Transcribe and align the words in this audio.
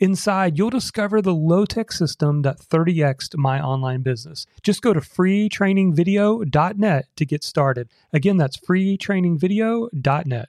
Inside, 0.00 0.56
you'll 0.56 0.70
discover 0.70 1.20
the 1.20 1.34
low 1.34 1.64
tech 1.64 1.90
system 1.90 2.42
that 2.42 2.60
30xed 2.60 3.36
my 3.36 3.60
online 3.60 4.02
business. 4.02 4.46
Just 4.62 4.80
go 4.80 4.92
to 4.92 5.00
freetrainingvideo.net 5.00 7.06
to 7.16 7.26
get 7.26 7.42
started. 7.42 7.88
Again, 8.12 8.36
that's 8.36 8.56
freetrainingvideo.net. 8.58 10.48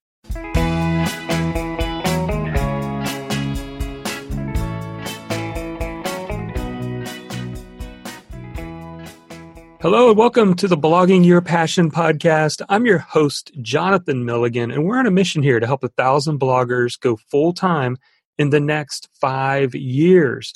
Hello 9.81 10.09
and 10.09 10.17
welcome 10.17 10.55
to 10.57 10.67
the 10.67 10.77
Blogging 10.77 11.25
Your 11.25 11.41
Passion 11.41 11.89
podcast. 11.89 12.61
I'm 12.69 12.85
your 12.85 12.99
host, 12.99 13.51
Jonathan 13.61 14.25
Milligan, 14.25 14.69
and 14.69 14.85
we're 14.85 14.99
on 14.99 15.07
a 15.07 15.11
mission 15.11 15.41
here 15.41 15.59
to 15.59 15.65
help 15.65 15.83
a 15.83 15.87
thousand 15.87 16.39
bloggers 16.39 16.99
go 16.99 17.15
full 17.15 17.53
time 17.53 17.97
in 18.39 18.49
the 18.49 18.59
next 18.59 19.07
five 19.21 19.75
years. 19.75 20.53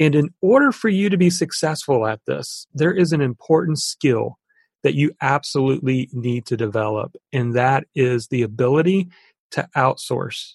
And 0.00 0.16
in 0.16 0.30
order 0.40 0.72
for 0.72 0.88
you 0.88 1.08
to 1.10 1.16
be 1.16 1.30
successful 1.30 2.06
at 2.06 2.20
this, 2.26 2.66
there 2.74 2.92
is 2.92 3.12
an 3.12 3.20
important 3.20 3.78
skill 3.78 4.38
that 4.82 4.94
you 4.94 5.12
absolutely 5.20 6.08
need 6.12 6.46
to 6.46 6.56
develop, 6.56 7.16
and 7.32 7.54
that 7.54 7.84
is 7.94 8.28
the 8.28 8.42
ability 8.42 9.08
to 9.50 9.68
outsource. 9.76 10.54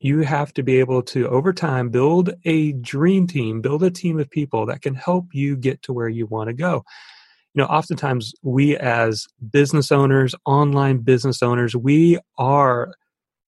You 0.00 0.20
have 0.20 0.52
to 0.54 0.62
be 0.62 0.78
able 0.78 1.02
to, 1.04 1.28
over 1.28 1.52
time, 1.52 1.88
build 1.88 2.34
a 2.44 2.72
dream 2.72 3.26
team, 3.26 3.60
build 3.60 3.82
a 3.82 3.90
team 3.90 4.20
of 4.20 4.30
people 4.30 4.66
that 4.66 4.82
can 4.82 4.94
help 4.94 5.26
you 5.32 5.56
get 5.56 5.82
to 5.82 5.92
where 5.92 6.08
you 6.08 6.26
want 6.26 6.48
to 6.48 6.54
go. 6.54 6.84
You 7.54 7.62
know, 7.62 7.68
oftentimes 7.68 8.34
we 8.42 8.76
as 8.76 9.26
business 9.50 9.90
owners, 9.90 10.34
online 10.44 10.98
business 10.98 11.42
owners, 11.42 11.74
we 11.74 12.18
are 12.36 12.92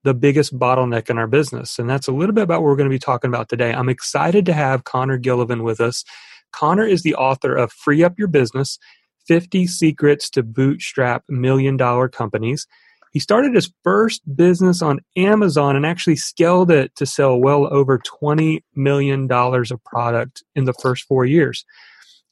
the 0.05 0.15
biggest 0.15 0.59
bottleneck 0.59 1.11
in 1.11 1.19
our 1.19 1.27
business. 1.27 1.79
And 1.79 1.89
that's 1.89 2.09
a 2.09 2.13
little 2.13 2.35
bit 2.35 2.45
about 2.45 2.63
what 2.63 2.69
we're 2.69 2.77
going 2.77 2.89
to 2.89 2.95
be 2.95 2.99
talking 2.99 3.29
about 3.29 3.49
today. 3.49 3.73
I'm 3.73 3.89
excited 3.89 4.47
to 4.47 4.53
have 4.53 4.85
Connor 4.85 5.19
Gillivan 5.19 5.63
with 5.63 5.81
us. 5.81 6.05
Connor 6.53 6.87
is 6.87 7.03
the 7.03 7.15
author 7.15 7.55
of 7.55 7.73
Free 7.73 8.03
Up 8.03 8.19
Your 8.19 8.29
Business 8.29 8.79
50 9.27 9.67
Secrets 9.67 10.31
to 10.31 10.43
Bootstrap 10.43 11.25
Million 11.29 11.77
Dollar 11.77 12.09
Companies. 12.09 12.67
He 13.13 13.19
started 13.19 13.55
his 13.55 13.73
first 13.83 14.23
business 14.37 14.83
on 14.83 15.01
Amazon 15.17 15.77
and 15.77 15.85
actually 15.85 16.17
scaled 16.17 16.71
it 16.71 16.95
to 16.97 17.07
sell 17.07 17.39
well 17.39 17.73
over 17.73 17.99
$20 17.99 18.63
million 18.75 19.31
of 19.31 19.85
product 19.85 20.45
in 20.55 20.65
the 20.65 20.73
first 20.75 21.05
four 21.05 21.25
years. 21.25 21.65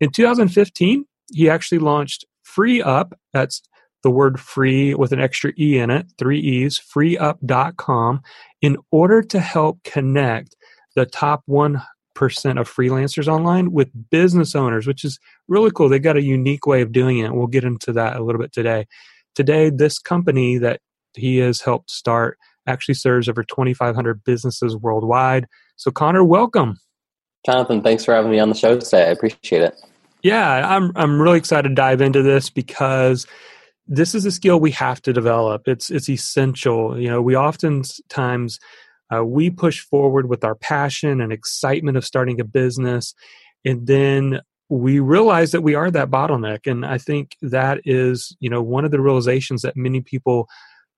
In 0.01 0.11
2015, 0.11 1.05
he 1.33 1.51
actually 1.51 1.79
launched 1.79 2.25
FreeeUp, 2.47 3.13
that's 3.33 3.63
the 4.03 4.11
word 4.11 4.39
free 4.41 4.95
with 4.95 5.13
an 5.13 5.21
extra 5.21 5.53
E 5.59 5.79
in 5.79 5.91
it, 5.91 6.07
three 6.19 6.39
E's, 6.39 6.79
freeeup.com, 6.79 8.21
in 8.63 8.77
order 8.91 9.23
to 9.23 9.41
help 9.41 9.83
connect 9.85 10.57
the 10.95 11.07
top 11.07 11.43
1% 11.49 11.81
of 12.17 12.71
freelancers 12.71 13.29
online 13.29 13.73
with 13.73 13.91
business 14.11 14.55
owners, 14.55 14.87
which 14.87 15.05
is 15.05 15.19
really 15.49 15.71
cool. 15.71 15.89
They've 15.89 16.03
got 16.03 16.17
a 16.17 16.23
unique 16.23 16.67
way 16.67 16.83
of 16.83 16.93
doing 16.93 17.19
it. 17.19 17.35
We'll 17.35 17.47
get 17.47 17.65
into 17.65 17.93
that 17.93 18.17
a 18.17 18.25
little 18.25 18.41
bit 18.41 18.53
today. 18.53 18.87
Today, 19.35 19.71
this 19.71 19.99
company 19.99 20.59
that 20.59 20.81
he 21.15 21.39
has 21.39 21.61
helped 21.61 21.91
start 21.91 22.39
actually 22.67 22.95
serves 22.95 23.29
over 23.29 23.43
2,500 23.43 24.23
businesses 24.25 24.77
worldwide. 24.77 25.47
So, 25.77 25.91
Connor, 25.91 26.25
welcome. 26.25 26.79
Jonathan, 27.47 27.83
thanks 27.83 28.05
for 28.05 28.15
having 28.15 28.31
me 28.31 28.39
on 28.39 28.49
the 28.49 28.55
show 28.55 28.79
today. 28.79 29.07
I 29.07 29.11
appreciate 29.11 29.63
it. 29.63 29.81
Yeah, 30.23 30.77
I'm 30.77 30.91
I'm 30.97 31.23
really 31.23 31.39
excited 31.39 31.69
to 31.69 31.75
dive 31.75 32.01
into 32.01 32.23
this 32.23 32.51
because 32.51 33.27
this 33.89 34.15
is 34.15 34.27
a 34.27 34.31
skill 34.31 34.61
we 34.61 34.71
have 34.73 35.01
to 35.03 35.13
develop. 35.13 35.67
It's 35.67 35.91
it's 35.91 36.09
essential. 36.09 36.99
You 37.01 37.09
know, 37.09 37.23
we 37.23 37.37
oftentimes 37.37 38.61
uh, 39.15 39.25
we 39.25 39.51
push 39.51 39.81
forward 39.81 40.29
with 40.29 40.45
our 40.45 40.55
passion 40.55 41.21
and 41.21 41.33
excitement 41.33 41.97
of 41.97 42.05
starting 42.05 42.39
a 42.41 42.45
business, 42.45 43.15
and 43.65 43.87
then 43.87 44.41
we 44.69 45.01
realize 45.01 45.53
that 45.53 45.63
we 45.63 45.75
are 45.75 45.91
that 45.91 46.11
bottleneck. 46.11 46.71
And 46.71 46.85
I 46.85 46.99
think 46.99 47.37
that 47.41 47.81
is 47.85 48.37
you 48.41 48.51
know 48.51 48.63
one 48.63 48.85
of 48.85 48.91
the 48.91 49.01
realizations 49.01 49.63
that 49.63 49.77
many 49.77 50.03
people 50.03 50.49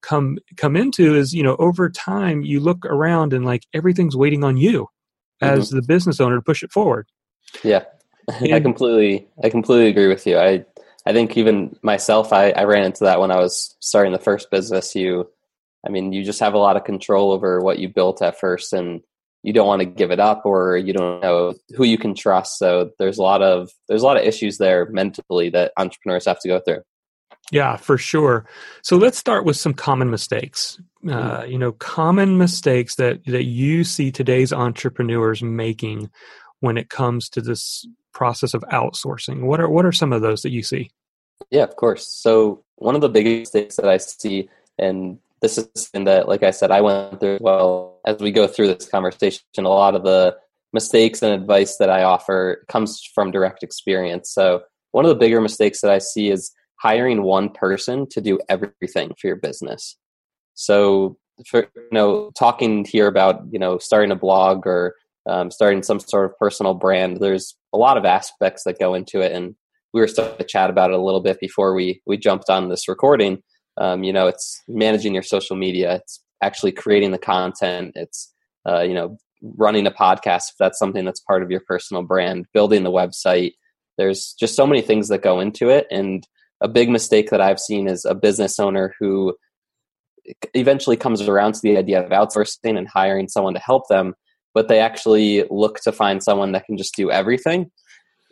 come 0.03 0.39
come 0.57 0.77
into 0.77 1.15
is 1.15 1.33
you 1.33 1.45
know 1.45 1.57
over 1.57 1.89
time 1.89 2.43
you 2.43 2.59
look 2.59 2.85
around 2.87 3.33
and 3.33 3.45
like 3.45 3.63
everything's 3.73 4.17
waiting 4.17 4.43
on 4.43 4.57
you 4.57 4.89
as 5.41 5.69
mm-hmm. 5.69 5.77
the 5.77 5.83
business 5.83 6.21
owner 6.21 6.37
to 6.37 6.43
push 6.43 6.65
it 6.65 6.73
forward. 6.73 7.07
Yeah, 7.63 7.85
and, 8.29 8.53
I 8.53 8.59
completely 8.59 9.29
I 9.45 9.49
completely 9.49 9.89
agree 9.89 10.09
with 10.09 10.27
you. 10.27 10.39
I 10.39 10.65
I 11.07 11.13
think 11.13 11.37
even 11.37 11.77
myself, 11.83 12.33
I, 12.33 12.51
I 12.51 12.65
ran 12.65 12.85
into 12.85 13.05
that 13.05 13.21
when 13.21 13.31
I 13.31 13.39
was 13.39 13.77
starting 13.81 14.13
the 14.13 14.19
first 14.19 14.51
business. 14.51 14.95
You, 14.95 15.29
I 15.87 15.91
mean, 15.91 16.13
you 16.13 16.25
just 16.25 16.41
have 16.41 16.55
a 16.55 16.59
lot 16.59 16.77
of 16.77 16.85
control 16.85 17.33
over 17.33 17.61
what 17.61 17.79
you 17.79 17.89
built 17.89 18.21
at 18.23 18.39
first, 18.39 18.73
and 18.73 19.01
you 19.43 19.53
don't 19.53 19.67
want 19.67 19.81
to 19.81 19.87
give 19.87 20.11
it 20.11 20.21
up, 20.21 20.43
or 20.45 20.77
you 20.77 20.93
don't 20.93 21.23
know 21.23 21.55
who 21.77 21.85
you 21.85 21.97
can 21.97 22.15
trust. 22.15 22.59
So 22.59 22.91
there's 22.99 23.19
a 23.19 23.23
lot 23.23 23.43
of 23.43 23.71
there's 23.89 24.03
a 24.03 24.07
lot 24.07 24.19
of 24.19 24.25
issues 24.25 24.59
there 24.59 24.87
mentally 24.91 25.49
that 25.51 25.73
entrepreneurs 25.79 26.27
have 26.27 26.41
to 26.41 26.49
go 26.49 26.61
through. 26.61 26.83
Yeah, 27.51 27.77
for 27.77 27.99
sure. 27.99 28.47
So 28.83 28.97
let's 28.97 29.19
start 29.19 29.45
with 29.45 29.57
some 29.57 29.75
common 29.75 30.11
mistakes. 30.11 30.79
Uh, 31.05 31.41
mm-hmm. 31.41 31.51
you 31.51 31.59
know, 31.59 31.73
common 31.73 32.39
mistakes 32.39 32.97
that 32.97 33.25
that 33.25 33.45
you 33.45 33.85
see 33.85 34.13
today's 34.13 34.53
entrepreneurs 34.53 35.43
making 35.43 36.11
when 36.61 36.77
it 36.77 36.89
comes 36.89 37.29
to 37.31 37.41
this 37.41 37.87
process 38.13 38.55
of 38.55 38.63
outsourcing? 38.73 39.43
What 39.43 39.61
are 39.61 39.69
what 39.69 39.85
are 39.85 39.93
some 39.93 40.13
of 40.13 40.23
those 40.23 40.43
that 40.43 40.51
you 40.51 40.63
see? 40.63 40.91
Yeah, 41.51 41.63
of 41.63 41.77
course. 41.77 42.07
So 42.07 42.63
one 42.77 42.95
of 42.95 43.01
the 43.01 43.09
biggest 43.09 43.53
things 43.53 43.77
that 43.77 43.89
I 43.89 43.97
see, 43.97 44.49
and 44.79 45.19
this 45.41 45.59
is 45.59 45.69
something 45.75 46.05
that, 46.05 46.29
like 46.29 46.43
I 46.43 46.51
said, 46.51 46.71
I 46.71 46.81
went 46.81 47.21
through 47.21 47.37
as 47.37 47.41
well 47.41 48.01
as 48.07 48.19
we 48.19 48.31
go 48.31 48.47
through 48.47 48.69
this 48.69 48.89
conversation. 48.89 49.43
A 49.59 49.63
lot 49.63 49.95
of 49.95 50.05
the 50.05 50.37
mistakes 50.73 51.23
and 51.23 51.33
advice 51.33 51.79
that 51.79 51.91
I 51.91 52.03
offer 52.03 52.65
comes 52.69 53.03
from 53.15 53.31
direct 53.31 53.63
experience. 53.63 54.31
So 54.31 54.63
one 54.93 55.05
of 55.05 55.09
the 55.09 55.17
bigger 55.17 55.41
mistakes 55.41 55.81
that 55.81 55.91
I 55.91 55.99
see 55.99 56.31
is 56.31 56.53
hiring 56.81 57.23
one 57.23 57.51
person 57.51 58.07
to 58.11 58.21
do 58.21 58.39
everything 58.49 59.13
for 59.21 59.27
your 59.27 59.37
business. 59.37 59.97
So 60.55 61.17
for 61.47 61.69
you 61.75 61.89
know 61.93 62.31
talking 62.39 62.85
here 62.85 63.07
about 63.07 63.43
you 63.51 63.59
know 63.59 63.79
starting 63.79 64.11
a 64.11 64.17
blog 64.17 64.67
or 64.67 64.95
um, 65.29 65.51
starting 65.51 65.83
some 65.83 66.01
sort 66.01 66.27
of 66.27 66.39
personal 66.39 66.75
brand. 66.75 67.19
There's 67.19 67.57
a 67.73 67.79
lot 67.79 67.97
of 67.97 68.05
aspects 68.05 68.65
that 68.65 68.79
go 68.79 68.95
into 68.95 69.21
it, 69.21 69.33
and 69.33 69.55
we 69.93 70.01
were 70.01 70.09
starting 70.09 70.39
to 70.39 70.45
chat 70.45 70.71
about 70.71 70.91
it 70.91 70.99
a 70.99 71.03
little 71.03 71.21
bit 71.21 71.41
before 71.41 71.75
we 71.75 72.03
we 72.07 72.17
jumped 72.17 72.51
on 72.51 72.69
this 72.69 72.89
recording. 72.89 73.43
Um, 73.81 74.05
you 74.05 74.13
know, 74.13 74.27
it's 74.27 74.61
managing 74.69 75.15
your 75.15 75.23
social 75.23 75.57
media. 75.57 75.97
It's 75.97 76.23
actually 76.43 76.73
creating 76.73 77.13
the 77.13 77.19
content. 77.19 77.93
It's 77.95 78.33
uh, 78.69 78.81
you 78.81 78.95
know 78.95 79.19
running 79.43 79.87
a 79.87 79.91
podcast 79.91 80.51
if 80.51 80.55
that's 80.59 80.79
something 80.79 81.05
that's 81.05 81.21
part 81.21 81.43
of 81.43 81.51
your 81.51 81.63
personal 81.67 82.03
brand. 82.03 82.47
Building 82.53 82.83
the 82.83 82.91
website. 82.91 83.53
There's 83.99 84.35
just 84.39 84.55
so 84.55 84.67
many 84.67 84.81
things 84.81 85.09
that 85.09 85.23
go 85.23 85.41
into 85.41 85.69
it, 85.69 85.87
and 85.91 86.27
a 86.61 86.69
big 86.69 86.91
mistake 86.91 87.31
that 87.31 87.41
I've 87.41 87.61
seen 87.61 87.89
is 87.89 88.05
a 88.05 88.15
business 88.15 88.59
owner 88.59 88.95
who 88.99 89.35
eventually 90.55 90.97
comes 90.97 91.23
around 91.23 91.55
to 91.55 91.61
the 91.63 91.77
idea 91.77 92.03
of 92.03 92.11
outsourcing 92.11 92.79
and 92.79 92.89
hiring 92.89 93.29
someone 93.29 93.55
to 93.55 93.61
help 93.61 93.89
them 93.89 94.15
but 94.55 94.69
they 94.69 94.81
actually 94.81 95.45
look 95.51 95.81
to 95.81 95.93
find 95.93 96.23
someone 96.23 96.53
that 96.53 96.65
can 96.67 96.77
just 96.77 96.95
do 96.95 97.11
everything. 97.11 97.71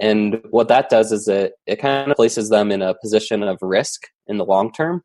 And 0.00 0.41
what 0.50 0.69
that 0.69 0.88
does 0.88 1.12
is 1.12 1.26
it, 1.29 1.53
it 1.67 1.76
kind 1.76 2.11
of 2.11 2.17
places 2.17 2.50
them 2.50 2.70
in 2.70 2.82
a 2.82 2.94
position 2.94 3.43
of 3.43 3.59
risk 3.62 4.03
in 4.26 4.38
the 4.38 4.44
long 4.44 4.73
term. 4.73 5.03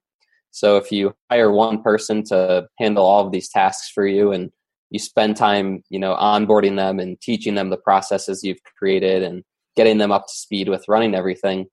So 0.51 0.77
if 0.77 0.91
you 0.91 1.15
hire 1.31 1.51
one 1.51 1.81
person 1.81 2.23
to 2.25 2.67
handle 2.79 3.05
all 3.05 3.25
of 3.25 3.31
these 3.31 3.49
tasks 3.49 3.89
for 3.89 4.05
you 4.05 4.31
and 4.31 4.51
you 4.91 4.99
spend 4.99 5.35
time, 5.35 5.83
you 5.89 5.97
know, 5.97 6.15
onboarding 6.15 6.75
them 6.75 6.99
and 6.99 7.19
teaching 7.19 7.55
them 7.55 7.71
the 7.71 7.77
processes 7.77 8.43
you've 8.43 8.61
created 8.77 9.23
and 9.23 9.43
getting 9.75 9.97
them 9.97 10.11
up 10.11 10.27
to 10.27 10.33
speed 10.33 10.69
with 10.69 10.87
running 10.87 11.15
everything, 11.15 11.65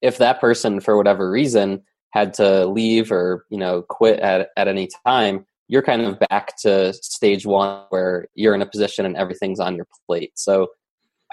if 0.00 0.16
that 0.16 0.40
person 0.40 0.80
for 0.80 0.96
whatever 0.96 1.30
reason 1.30 1.82
had 2.12 2.32
to 2.34 2.66
leave 2.66 3.12
or, 3.12 3.44
you 3.50 3.58
know, 3.58 3.82
quit 3.82 4.18
at, 4.20 4.48
at 4.56 4.68
any 4.68 4.88
time, 5.06 5.44
you're 5.68 5.82
kind 5.82 6.02
of 6.02 6.18
back 6.28 6.56
to 6.62 6.92
stage 6.92 7.46
one 7.46 7.84
where 7.90 8.26
you're 8.34 8.54
in 8.54 8.62
a 8.62 8.66
position 8.66 9.06
and 9.06 9.16
everything's 9.16 9.60
on 9.60 9.76
your 9.76 9.86
plate. 10.06 10.32
So 10.34 10.68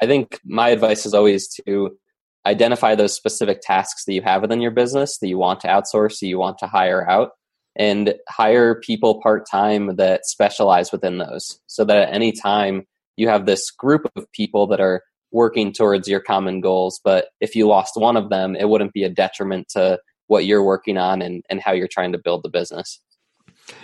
I 0.01 0.05
think 0.05 0.39
my 0.45 0.69
advice 0.69 1.05
is 1.05 1.13
always 1.13 1.47
to 1.65 1.97
identify 2.45 2.95
those 2.95 3.13
specific 3.13 3.59
tasks 3.61 4.05
that 4.05 4.13
you 4.13 4.21
have 4.21 4.41
within 4.41 4.61
your 4.61 4.71
business 4.71 5.17
that 5.17 5.27
you 5.27 5.37
want 5.37 5.59
to 5.61 5.67
outsource, 5.67 6.19
that 6.19 6.27
you 6.27 6.39
want 6.39 6.57
to 6.59 6.67
hire 6.67 7.09
out, 7.09 7.31
and 7.75 8.13
hire 8.27 8.79
people 8.79 9.21
part 9.21 9.45
time 9.49 9.95
that 9.97 10.25
specialize 10.25 10.91
within 10.91 11.17
those 11.17 11.59
so 11.67 11.83
that 11.85 11.97
at 11.97 12.13
any 12.13 12.31
time 12.31 12.85
you 13.17 13.27
have 13.27 13.45
this 13.45 13.69
group 13.71 14.09
of 14.15 14.31
people 14.31 14.67
that 14.67 14.79
are 14.79 15.03
working 15.31 15.71
towards 15.71 16.07
your 16.07 16.21
common 16.21 16.61
goals. 16.61 16.99
But 17.03 17.27
if 17.39 17.55
you 17.55 17.67
lost 17.67 17.93
one 17.95 18.17
of 18.17 18.29
them, 18.29 18.55
it 18.55 18.69
wouldn't 18.69 18.93
be 18.93 19.03
a 19.03 19.09
detriment 19.09 19.67
to 19.69 19.99
what 20.27 20.45
you're 20.45 20.63
working 20.63 20.97
on 20.97 21.21
and, 21.21 21.43
and 21.49 21.61
how 21.61 21.73
you're 21.73 21.87
trying 21.87 22.13
to 22.13 22.17
build 22.17 22.43
the 22.43 22.49
business. 22.49 22.99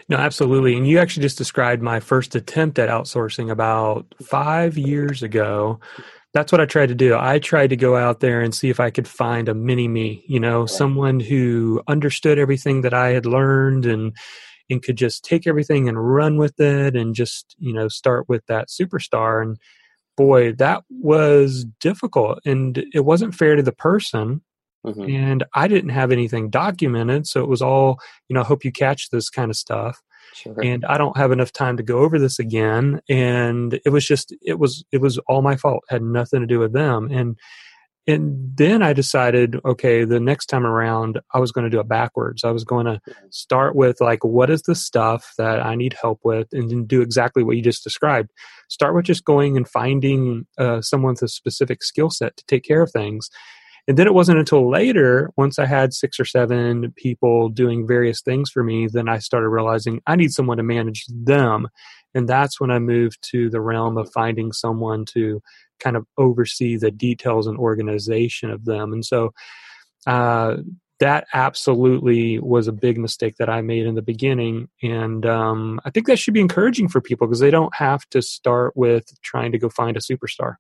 No, 0.09 0.17
absolutely. 0.17 0.75
And 0.75 0.87
you 0.87 0.99
actually 0.99 1.23
just 1.23 1.37
described 1.37 1.81
my 1.81 1.99
first 1.99 2.35
attempt 2.35 2.79
at 2.79 2.89
outsourcing 2.89 3.49
about 3.49 4.05
five 4.23 4.77
years 4.77 5.23
ago. 5.23 5.79
That's 6.33 6.51
what 6.51 6.61
I 6.61 6.65
tried 6.65 6.89
to 6.89 6.95
do. 6.95 7.17
I 7.17 7.39
tried 7.39 7.69
to 7.69 7.75
go 7.77 7.95
out 7.95 8.19
there 8.19 8.41
and 8.41 8.53
see 8.53 8.69
if 8.69 8.79
I 8.79 8.89
could 8.89 9.07
find 9.07 9.47
a 9.47 9.53
mini 9.53 9.87
me, 9.87 10.23
you 10.27 10.39
know, 10.39 10.65
someone 10.65 11.19
who 11.19 11.81
understood 11.87 12.37
everything 12.37 12.81
that 12.81 12.93
I 12.93 13.09
had 13.09 13.25
learned 13.25 13.85
and 13.85 14.15
and 14.69 14.81
could 14.81 14.97
just 14.97 15.23
take 15.23 15.45
everything 15.45 15.87
and 15.87 16.13
run 16.13 16.37
with 16.37 16.59
it 16.59 16.95
and 16.95 17.13
just, 17.13 17.55
you 17.59 17.71
know, 17.71 17.87
start 17.87 18.27
with 18.27 18.45
that 18.47 18.67
superstar. 18.67 19.41
And 19.41 19.57
boy, 20.17 20.53
that 20.53 20.83
was 20.89 21.65
difficult. 21.79 22.39
And 22.45 22.83
it 22.93 23.05
wasn't 23.05 23.35
fair 23.35 23.55
to 23.55 23.61
the 23.61 23.71
person 23.71 24.41
Mm-hmm. 24.85 25.09
And 25.09 25.43
I 25.53 25.67
didn't 25.67 25.89
have 25.89 26.11
anything 26.11 26.49
documented. 26.49 27.27
So 27.27 27.41
it 27.41 27.49
was 27.49 27.61
all, 27.61 27.99
you 28.29 28.33
know, 28.33 28.41
I 28.41 28.45
hope 28.45 28.63
you 28.63 28.71
catch 28.71 29.09
this 29.09 29.29
kind 29.29 29.49
of 29.49 29.57
stuff. 29.57 30.01
Sure. 30.33 30.55
And 30.61 30.85
I 30.85 30.97
don't 30.97 31.17
have 31.17 31.31
enough 31.31 31.51
time 31.51 31.77
to 31.77 31.83
go 31.83 31.99
over 31.99 32.19
this 32.19 32.39
again. 32.39 33.01
And 33.09 33.79
it 33.85 33.89
was 33.89 34.05
just, 34.05 34.35
it 34.41 34.59
was, 34.59 34.83
it 34.91 35.01
was 35.01 35.17
all 35.27 35.41
my 35.41 35.55
fault. 35.55 35.83
Had 35.89 36.03
nothing 36.03 36.41
to 36.41 36.47
do 36.47 36.59
with 36.59 36.73
them. 36.73 37.09
And, 37.11 37.37
and 38.07 38.55
then 38.55 38.83
I 38.83 38.93
decided, 38.93 39.59
okay, 39.65 40.03
the 40.03 40.19
next 40.19 40.45
time 40.45 40.63
around, 40.63 41.19
I 41.33 41.39
was 41.39 41.51
going 41.51 41.63
to 41.63 41.71
do 41.71 41.79
it 41.79 41.87
backwards. 41.87 42.43
I 42.43 42.51
was 42.51 42.63
going 42.63 42.85
to 42.85 43.01
start 43.31 43.75
with 43.75 43.99
like, 43.99 44.23
what 44.23 44.51
is 44.51 44.61
the 44.61 44.75
stuff 44.75 45.33
that 45.39 45.65
I 45.65 45.73
need 45.73 45.95
help 45.99 46.19
with, 46.23 46.49
and 46.51 46.69
then 46.69 46.85
do 46.85 47.01
exactly 47.01 47.41
what 47.41 47.55
you 47.55 47.63
just 47.63 47.83
described. 47.83 48.31
Start 48.69 48.93
with 48.93 49.05
just 49.05 49.25
going 49.25 49.57
and 49.57 49.67
finding 49.67 50.45
uh, 50.59 50.81
someone 50.81 51.13
with 51.13 51.23
a 51.23 51.27
specific 51.27 51.81
skill 51.81 52.11
set 52.11 52.37
to 52.37 52.45
take 52.45 52.63
care 52.63 52.83
of 52.83 52.91
things, 52.91 53.31
and 53.87 53.97
then 53.97 54.07
it 54.07 54.13
wasn't 54.13 54.39
until 54.39 54.69
later, 54.69 55.31
once 55.37 55.59
I 55.59 55.65
had 55.65 55.93
six 55.93 56.19
or 56.19 56.25
seven 56.25 56.91
people 56.95 57.49
doing 57.49 57.87
various 57.87 58.21
things 58.21 58.49
for 58.49 58.63
me, 58.63 58.87
then 58.87 59.07
I 59.07 59.19
started 59.19 59.49
realizing 59.49 60.01
I 60.07 60.15
need 60.15 60.31
someone 60.31 60.57
to 60.57 60.63
manage 60.63 61.05
them. 61.07 61.67
And 62.15 62.27
that's 62.27 62.59
when 62.59 62.71
I 62.71 62.79
moved 62.79 63.19
to 63.31 63.49
the 63.49 63.61
realm 63.61 63.97
of 63.97 64.11
finding 64.11 64.53
someone 64.53 65.05
to 65.13 65.41
kind 65.79 65.95
of 65.95 66.07
oversee 66.17 66.77
the 66.77 66.89
details 66.89 67.45
and 67.45 67.57
organization 67.57 68.49
of 68.49 68.65
them. 68.65 68.91
And 68.91 69.05
so 69.05 69.33
uh, 70.07 70.57
that 70.99 71.27
absolutely 71.33 72.39
was 72.39 72.67
a 72.67 72.71
big 72.71 72.97
mistake 72.97 73.35
that 73.37 73.49
I 73.49 73.61
made 73.61 73.85
in 73.85 73.95
the 73.95 74.01
beginning. 74.01 74.69
And 74.81 75.25
um, 75.25 75.79
I 75.85 75.91
think 75.91 76.07
that 76.07 76.17
should 76.17 76.33
be 76.33 76.41
encouraging 76.41 76.87
for 76.87 77.01
people 77.01 77.27
because 77.27 77.41
they 77.41 77.51
don't 77.51 77.75
have 77.75 78.07
to 78.09 78.21
start 78.21 78.75
with 78.75 79.05
trying 79.21 79.51
to 79.51 79.59
go 79.59 79.69
find 79.69 79.95
a 79.95 79.99
superstar. 79.99 80.55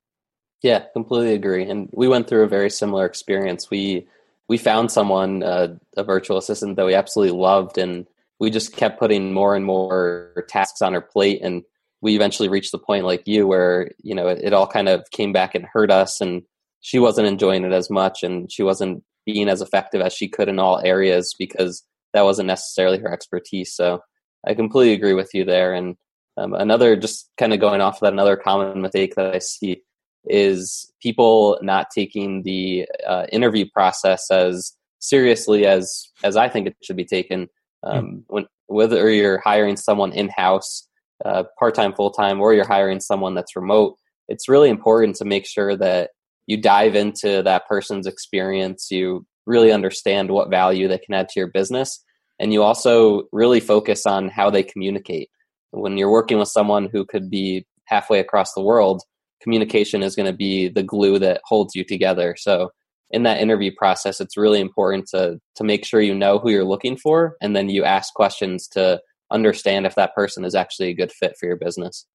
Yeah, 0.61 0.85
completely 0.93 1.33
agree. 1.33 1.69
And 1.69 1.89
we 1.93 2.07
went 2.07 2.27
through 2.27 2.43
a 2.43 2.47
very 2.47 2.69
similar 2.69 3.05
experience. 3.05 3.69
We 3.69 4.07
we 4.47 4.57
found 4.57 4.91
someone, 4.91 5.41
uh, 5.41 5.75
a 5.97 6.03
virtual 6.03 6.37
assistant 6.37 6.75
that 6.75 6.85
we 6.85 6.93
absolutely 6.93 7.35
loved, 7.37 7.77
and 7.79 8.05
we 8.39 8.51
just 8.51 8.75
kept 8.75 8.99
putting 8.99 9.33
more 9.33 9.55
and 9.55 9.65
more 9.65 10.45
tasks 10.47 10.81
on 10.81 10.93
her 10.93 11.01
plate. 11.01 11.39
And 11.41 11.63
we 12.01 12.15
eventually 12.15 12.47
reached 12.49 12.71
the 12.71 12.77
point, 12.77 13.05
like 13.05 13.27
you, 13.27 13.47
where 13.47 13.91
you 14.03 14.13
know 14.15 14.27
it, 14.27 14.39
it 14.43 14.53
all 14.53 14.67
kind 14.67 14.89
of 14.89 15.09
came 15.11 15.33
back 15.33 15.55
and 15.55 15.65
hurt 15.65 15.91
us, 15.91 16.21
and 16.21 16.43
she 16.81 16.99
wasn't 16.99 17.27
enjoying 17.27 17.63
it 17.63 17.73
as 17.73 17.89
much, 17.89 18.23
and 18.23 18.51
she 18.51 18.63
wasn't 18.63 19.03
being 19.25 19.49
as 19.49 19.61
effective 19.61 20.01
as 20.01 20.13
she 20.13 20.27
could 20.27 20.47
in 20.49 20.59
all 20.59 20.79
areas 20.83 21.33
because 21.37 21.83
that 22.13 22.23
wasn't 22.23 22.47
necessarily 22.47 22.99
her 22.99 23.11
expertise. 23.11 23.73
So 23.73 24.01
I 24.47 24.53
completely 24.53 24.93
agree 24.93 25.13
with 25.13 25.33
you 25.33 25.43
there. 25.43 25.73
And 25.73 25.97
um, 26.37 26.53
another, 26.53 26.95
just 26.95 27.29
kind 27.37 27.51
of 27.53 27.59
going 27.59 27.81
off 27.81 27.95
of 27.95 28.01
that, 28.01 28.13
another 28.13 28.37
common 28.37 28.81
mistake 28.81 29.15
that 29.15 29.33
I 29.33 29.39
see 29.39 29.81
is 30.27 30.91
people 31.01 31.57
not 31.61 31.87
taking 31.93 32.43
the 32.43 32.87
uh, 33.07 33.25
interview 33.31 33.65
process 33.73 34.29
as 34.31 34.73
seriously 34.99 35.65
as 35.65 36.09
as 36.23 36.35
I 36.35 36.49
think 36.49 36.67
it 36.67 36.75
should 36.83 36.97
be 36.97 37.05
taken. 37.05 37.47
Hmm. 37.83 37.89
Um, 37.89 38.05
mm. 38.05 38.23
When 38.27 38.45
whether 38.67 39.09
you're 39.11 39.39
hiring 39.39 39.77
someone 39.77 40.11
in 40.11 40.29
house, 40.29 40.87
uh, 41.23 41.43
part 41.59 41.75
time, 41.75 41.93
full 41.93 42.11
time, 42.11 42.41
or 42.41 42.53
you're 42.53 42.67
hiring 42.67 42.99
someone 42.99 43.35
that's 43.35 43.55
remote, 43.55 43.97
it's 44.27 44.49
really 44.49 44.69
important 44.69 45.15
to 45.17 45.25
make 45.25 45.45
sure 45.45 45.77
that 45.77 46.11
you 46.47 46.57
dive 46.57 46.95
into 46.95 47.43
that 47.43 47.67
person's 47.67 48.07
experience. 48.07 48.87
You 48.89 49.25
really 49.45 49.71
understand 49.71 50.31
what 50.31 50.49
value 50.49 50.87
they 50.87 50.97
can 50.97 51.13
add 51.13 51.29
to 51.29 51.39
your 51.39 51.47
business, 51.47 52.03
and 52.39 52.51
you 52.51 52.63
also 52.63 53.23
really 53.31 53.59
focus 53.59 54.05
on 54.05 54.29
how 54.29 54.49
they 54.49 54.63
communicate. 54.63 55.29
When 55.71 55.97
you're 55.97 56.11
working 56.11 56.39
with 56.39 56.47
someone 56.47 56.89
who 56.91 57.05
could 57.05 57.29
be 57.29 57.65
halfway 57.85 58.19
across 58.19 58.53
the 58.53 58.63
world, 58.63 59.03
communication 59.45 60.01
is 60.01 60.15
going 60.15 60.25
to 60.25 60.35
be 60.35 60.67
the 60.67 60.81
glue 60.81 61.19
that 61.19 61.39
holds 61.45 61.75
you 61.75 61.83
together. 61.83 62.35
So 62.35 62.71
in 63.11 63.21
that 63.23 63.39
interview 63.39 63.71
process, 63.77 64.19
it's 64.19 64.35
really 64.35 64.59
important 64.59 65.07
to 65.09 65.39
to 65.55 65.63
make 65.63 65.85
sure 65.85 66.01
you 66.01 66.15
know 66.15 66.39
who 66.39 66.49
you're 66.49 66.65
looking 66.65 66.97
for, 66.97 67.37
and 67.41 67.55
then 67.55 67.69
you 67.69 67.83
ask 67.83 68.13
questions 68.15 68.67
to 68.69 68.99
understand 69.31 69.85
if 69.85 69.95
that 69.95 70.15
person 70.15 70.43
is 70.43 70.55
actually 70.55 70.89
a 70.89 70.95
good 70.95 71.11
fit 71.11 71.35
for 71.39 71.45
your 71.45 71.57
business. 71.57 72.07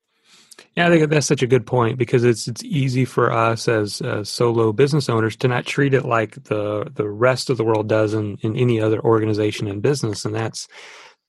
Yeah, 0.76 0.86
I 0.86 0.90
think 0.90 1.08
that's 1.08 1.26
such 1.26 1.42
a 1.42 1.46
good 1.46 1.66
point 1.66 1.96
because 1.96 2.24
it's 2.24 2.48
it's 2.48 2.64
easy 2.64 3.04
for 3.04 3.32
us 3.32 3.68
as 3.68 4.02
uh, 4.02 4.24
solo 4.24 4.72
business 4.72 5.08
owners 5.08 5.36
to 5.36 5.48
not 5.48 5.66
treat 5.66 5.94
it 5.94 6.04
like 6.04 6.42
the 6.44 6.90
the 6.92 7.08
rest 7.08 7.50
of 7.50 7.56
the 7.56 7.64
world 7.64 7.88
does 7.88 8.12
in, 8.12 8.36
in 8.42 8.56
any 8.56 8.80
other 8.80 9.00
organization 9.00 9.68
and 9.68 9.82
business, 9.82 10.24
and 10.24 10.34
that's 10.34 10.66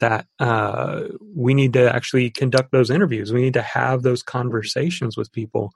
that 0.01 0.27
uh, 0.39 1.03
we 1.33 1.53
need 1.53 1.73
to 1.73 1.93
actually 1.93 2.29
conduct 2.29 2.71
those 2.71 2.89
interviews. 2.89 3.31
We 3.31 3.41
need 3.41 3.53
to 3.53 3.61
have 3.61 4.01
those 4.01 4.21
conversations 4.21 5.15
with 5.15 5.31
people 5.31 5.71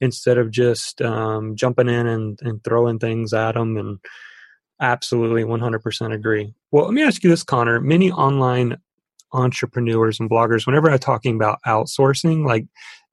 instead 0.00 0.36
of 0.36 0.50
just 0.50 1.00
um, 1.00 1.56
jumping 1.56 1.88
in 1.88 2.06
and, 2.06 2.38
and 2.42 2.62
throwing 2.62 2.98
things 2.98 3.32
at 3.32 3.52
them. 3.52 3.76
And 3.76 3.98
absolutely 4.80 5.44
100% 5.44 6.14
agree. 6.14 6.54
Well, 6.70 6.84
let 6.84 6.94
me 6.94 7.02
ask 7.02 7.24
you 7.24 7.30
this, 7.30 7.42
Connor. 7.42 7.80
Many 7.80 8.12
online 8.12 8.76
entrepreneurs 9.32 10.20
and 10.20 10.30
bloggers, 10.30 10.66
whenever 10.66 10.90
I'm 10.90 10.98
talking 10.98 11.36
about 11.36 11.58
outsourcing, 11.66 12.46
like 12.46 12.66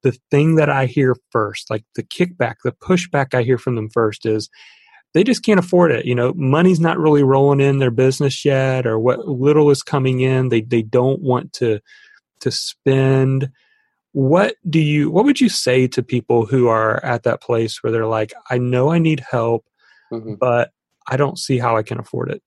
the 0.04 0.18
thing 0.32 0.56
that 0.56 0.70
I 0.70 0.86
hear 0.86 1.16
first, 1.32 1.70
like 1.70 1.84
the 1.96 2.04
kickback, 2.04 2.56
the 2.64 2.72
pushback 2.72 3.34
I 3.34 3.44
hear 3.44 3.58
from 3.58 3.76
them 3.76 3.90
first 3.90 4.26
is, 4.26 4.50
they 5.16 5.24
just 5.24 5.44
can't 5.44 5.62
afford 5.62 5.94
it. 5.94 6.06
You 6.06 6.14
know, 6.14 6.34
money's 6.36 6.82
not 6.82 7.00
really 7.00 7.24
rolling 7.24 7.62
in 7.62 7.80
their 7.80 7.90
business 7.90 8.44
yet, 8.44 8.86
or 8.86 9.00
what 9.00 9.26
little 9.26 9.70
is 9.72 9.82
coming 9.82 10.20
in, 10.20 10.50
they 10.50 10.60
they 10.60 10.82
don't 10.82 11.22
want 11.22 11.54
to 11.54 11.80
to 12.42 12.52
spend. 12.52 13.50
What 14.12 14.56
do 14.70 14.80
you? 14.80 15.10
What 15.10 15.24
would 15.24 15.40
you 15.40 15.48
say 15.48 15.88
to 15.88 16.04
people 16.04 16.46
who 16.46 16.68
are 16.68 17.04
at 17.04 17.24
that 17.24 17.42
place 17.42 17.82
where 17.82 17.92
they're 17.92 18.06
like, 18.06 18.34
I 18.51 18.58
know 18.58 18.92
I 18.92 19.00
need 19.00 19.22
help, 19.22 19.66
mm-hmm. 20.12 20.34
but 20.36 20.72
I 21.08 21.16
don't 21.16 21.39
see 21.39 21.60
how 21.60 21.78
I 21.78 21.84
can 21.84 21.98
afford 21.98 22.30
it. 22.30 22.44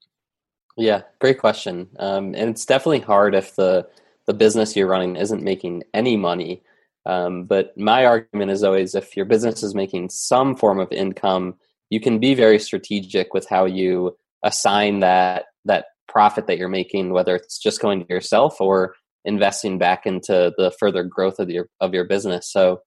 Yeah, 0.76 1.02
great 1.20 1.38
question. 1.38 1.88
Um, 1.98 2.34
and 2.34 2.50
it's 2.50 2.66
definitely 2.66 3.00
hard 3.00 3.34
if 3.34 3.56
the 3.56 3.88
the 4.26 4.34
business 4.34 4.76
you're 4.76 4.88
running 4.88 5.16
isn't 5.16 5.42
making 5.42 5.84
any 5.94 6.18
money. 6.18 6.62
Um, 7.06 7.44
but 7.44 7.74
my 7.78 8.04
argument 8.04 8.50
is 8.50 8.62
always 8.62 8.94
if 8.94 9.16
your 9.16 9.24
business 9.24 9.62
is 9.62 9.74
making 9.74 10.10
some 10.10 10.54
form 10.54 10.78
of 10.78 10.92
income, 10.92 11.54
you 11.90 12.00
can 12.00 12.18
be 12.18 12.34
very 12.34 12.58
strategic 12.58 13.32
with 13.34 13.48
how 13.48 13.64
you 13.64 14.16
assign 14.42 15.00
that 15.00 15.46
that 15.64 15.86
profit 16.06 16.46
that 16.46 16.58
you're 16.58 16.68
making, 16.68 17.12
whether 17.12 17.36
it's 17.36 17.58
just 17.58 17.80
going 17.80 18.00
to 18.00 18.08
yourself 18.08 18.60
or 18.60 18.94
investing 19.24 19.78
back 19.78 20.06
into 20.06 20.52
the 20.56 20.72
further 20.78 21.02
growth 21.02 21.38
of 21.38 21.50
your 21.50 21.68
of 21.80 21.94
your 21.94 22.04
business. 22.04 22.50
So 22.50 22.80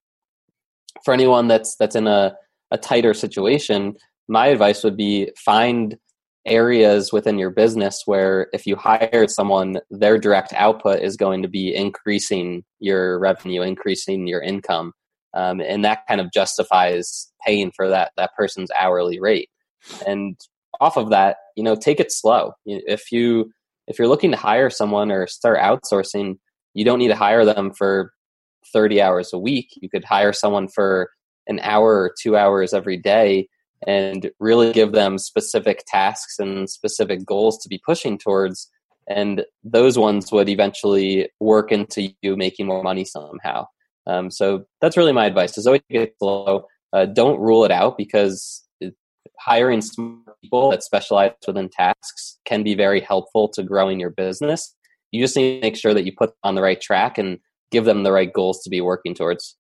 for 1.04 1.14
anyone 1.14 1.48
that's 1.48 1.76
that's 1.76 1.96
in 1.96 2.08
a, 2.08 2.36
a 2.72 2.78
tighter 2.78 3.14
situation, 3.14 3.96
my 4.28 4.48
advice 4.48 4.84
would 4.84 4.98
be 4.98 5.32
find 5.38 5.98
areas 6.46 7.14
within 7.14 7.38
your 7.38 7.52
business 7.52 8.02
where 8.06 8.48
if 8.52 8.66
you 8.66 8.76
hire 8.76 9.28
someone, 9.28 9.80
their 9.92 10.18
direct 10.18 10.54
output 10.54 11.00
is 11.02 11.16
going 11.16 11.44
to 11.44 11.48
be 11.48 11.74
increasing 11.76 12.64
your 12.80 13.20
revenue, 13.20 13.62
increasing 13.62 14.26
your 14.26 14.42
income 14.42 14.92
um, 15.34 15.62
and 15.62 15.84
that 15.86 16.06
kind 16.08 16.22
of 16.22 16.32
justifies 16.32 17.32
paying 17.46 17.72
for 17.76 17.88
that 17.88 18.12
that 18.18 18.32
person's 18.38 18.72
hourly 18.78 19.20
rate. 19.20 19.50
And 20.06 20.40
off 20.80 20.98
of 20.98 21.10
that, 21.10 21.38
you 21.56 21.64
know, 21.64 21.76
take 21.76 22.00
it 22.00 22.12
slow. 22.12 22.54
If 22.66 23.12
you 23.12 23.52
if 23.88 23.98
you're 23.98 24.08
looking 24.08 24.32
to 24.32 24.38
hire 24.38 24.70
someone 24.70 25.12
or 25.12 25.28
start 25.28 25.60
outsourcing, 25.60 26.38
you 26.74 26.86
don't 26.86 27.00
need 27.00 27.10
to 27.10 27.16
hire 27.16 27.46
them 27.46 27.72
for 27.74 28.14
30 28.74 29.02
hours 29.02 29.34
a 29.34 29.40
week. 29.40 29.70
You 29.76 29.90
could 29.90 30.06
hire 30.06 30.34
someone 30.34 30.68
for 30.68 31.10
an 31.48 31.60
hour 31.62 31.90
or 31.90 32.14
two 32.20 32.38
hours 32.38 32.74
every 32.74 32.98
day 32.98 33.48
and 33.88 34.30
really 34.40 34.72
give 34.72 34.92
them 34.92 35.18
specific 35.18 35.84
tasks 35.88 36.38
and 36.40 36.70
specific 36.70 37.26
goals 37.26 37.58
to 37.60 37.70
be 37.70 37.82
pushing 37.84 38.18
towards. 38.18 38.70
And 39.10 39.44
those 39.64 39.98
ones 39.98 40.32
would 40.32 40.48
eventually 40.48 41.30
work 41.40 41.72
into 41.72 42.14
you 42.22 42.38
making 42.38 42.68
more 42.68 42.84
money 42.84 43.04
somehow. 43.04 43.66
Um, 44.12 44.32
so 44.32 44.66
that's 44.82 44.98
really 44.98 45.14
my 45.14 45.26
advice: 45.26 45.58
is 45.58 45.68
always 45.68 45.82
get 45.90 46.16
slow. 46.20 46.66
Uh, 46.94 47.06
don't 47.06 47.40
rule 47.40 47.64
it 47.64 47.72
out 47.72 47.98
because 47.98 48.64
hiring 49.40 49.82
smart 49.82 50.40
people 50.42 50.72
that 50.72 50.84
specialize 50.84 51.32
within 51.48 51.70
tasks 51.70 52.38
can 52.46 52.64
be 52.64 52.76
very 52.76 53.00
helpful 53.00 53.48
to 53.50 53.64
growing 53.64 54.00
your 54.00 54.10
business. 54.10 54.76
You 55.12 55.24
just 55.24 55.36
need 55.36 55.56
to 55.56 55.62
make 55.62 55.76
sure 55.76 55.94
that 55.94 56.06
you 56.06 56.14
put 56.16 56.34
on 56.44 56.56
the 56.56 56.62
right 56.62 56.80
track 56.80 57.18
and 57.18 57.40
give 57.72 57.86
them 57.86 58.04
the 58.04 58.12
right 58.12 58.32
goals 58.32 58.62
to 58.64 58.70
be 58.70 58.82
working 58.82 59.16
towards. 59.16 59.56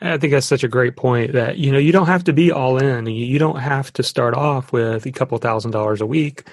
I 0.00 0.18
think 0.18 0.32
that's 0.32 0.46
such 0.46 0.64
a 0.64 0.68
great 0.68 0.96
point 0.96 1.32
that 1.32 1.58
you 1.58 1.70
know 1.70 1.78
you 1.78 1.92
don't 1.92 2.06
have 2.06 2.24
to 2.24 2.32
be 2.32 2.50
all 2.50 2.78
in. 2.78 3.06
You 3.06 3.38
don't 3.38 3.60
have 3.60 3.92
to 3.94 4.02
start 4.02 4.34
off 4.34 4.72
with 4.72 5.06
a 5.06 5.12
couple 5.12 5.38
thousand 5.38 5.70
dollars 5.70 6.00
a 6.00 6.06
week 6.06 6.44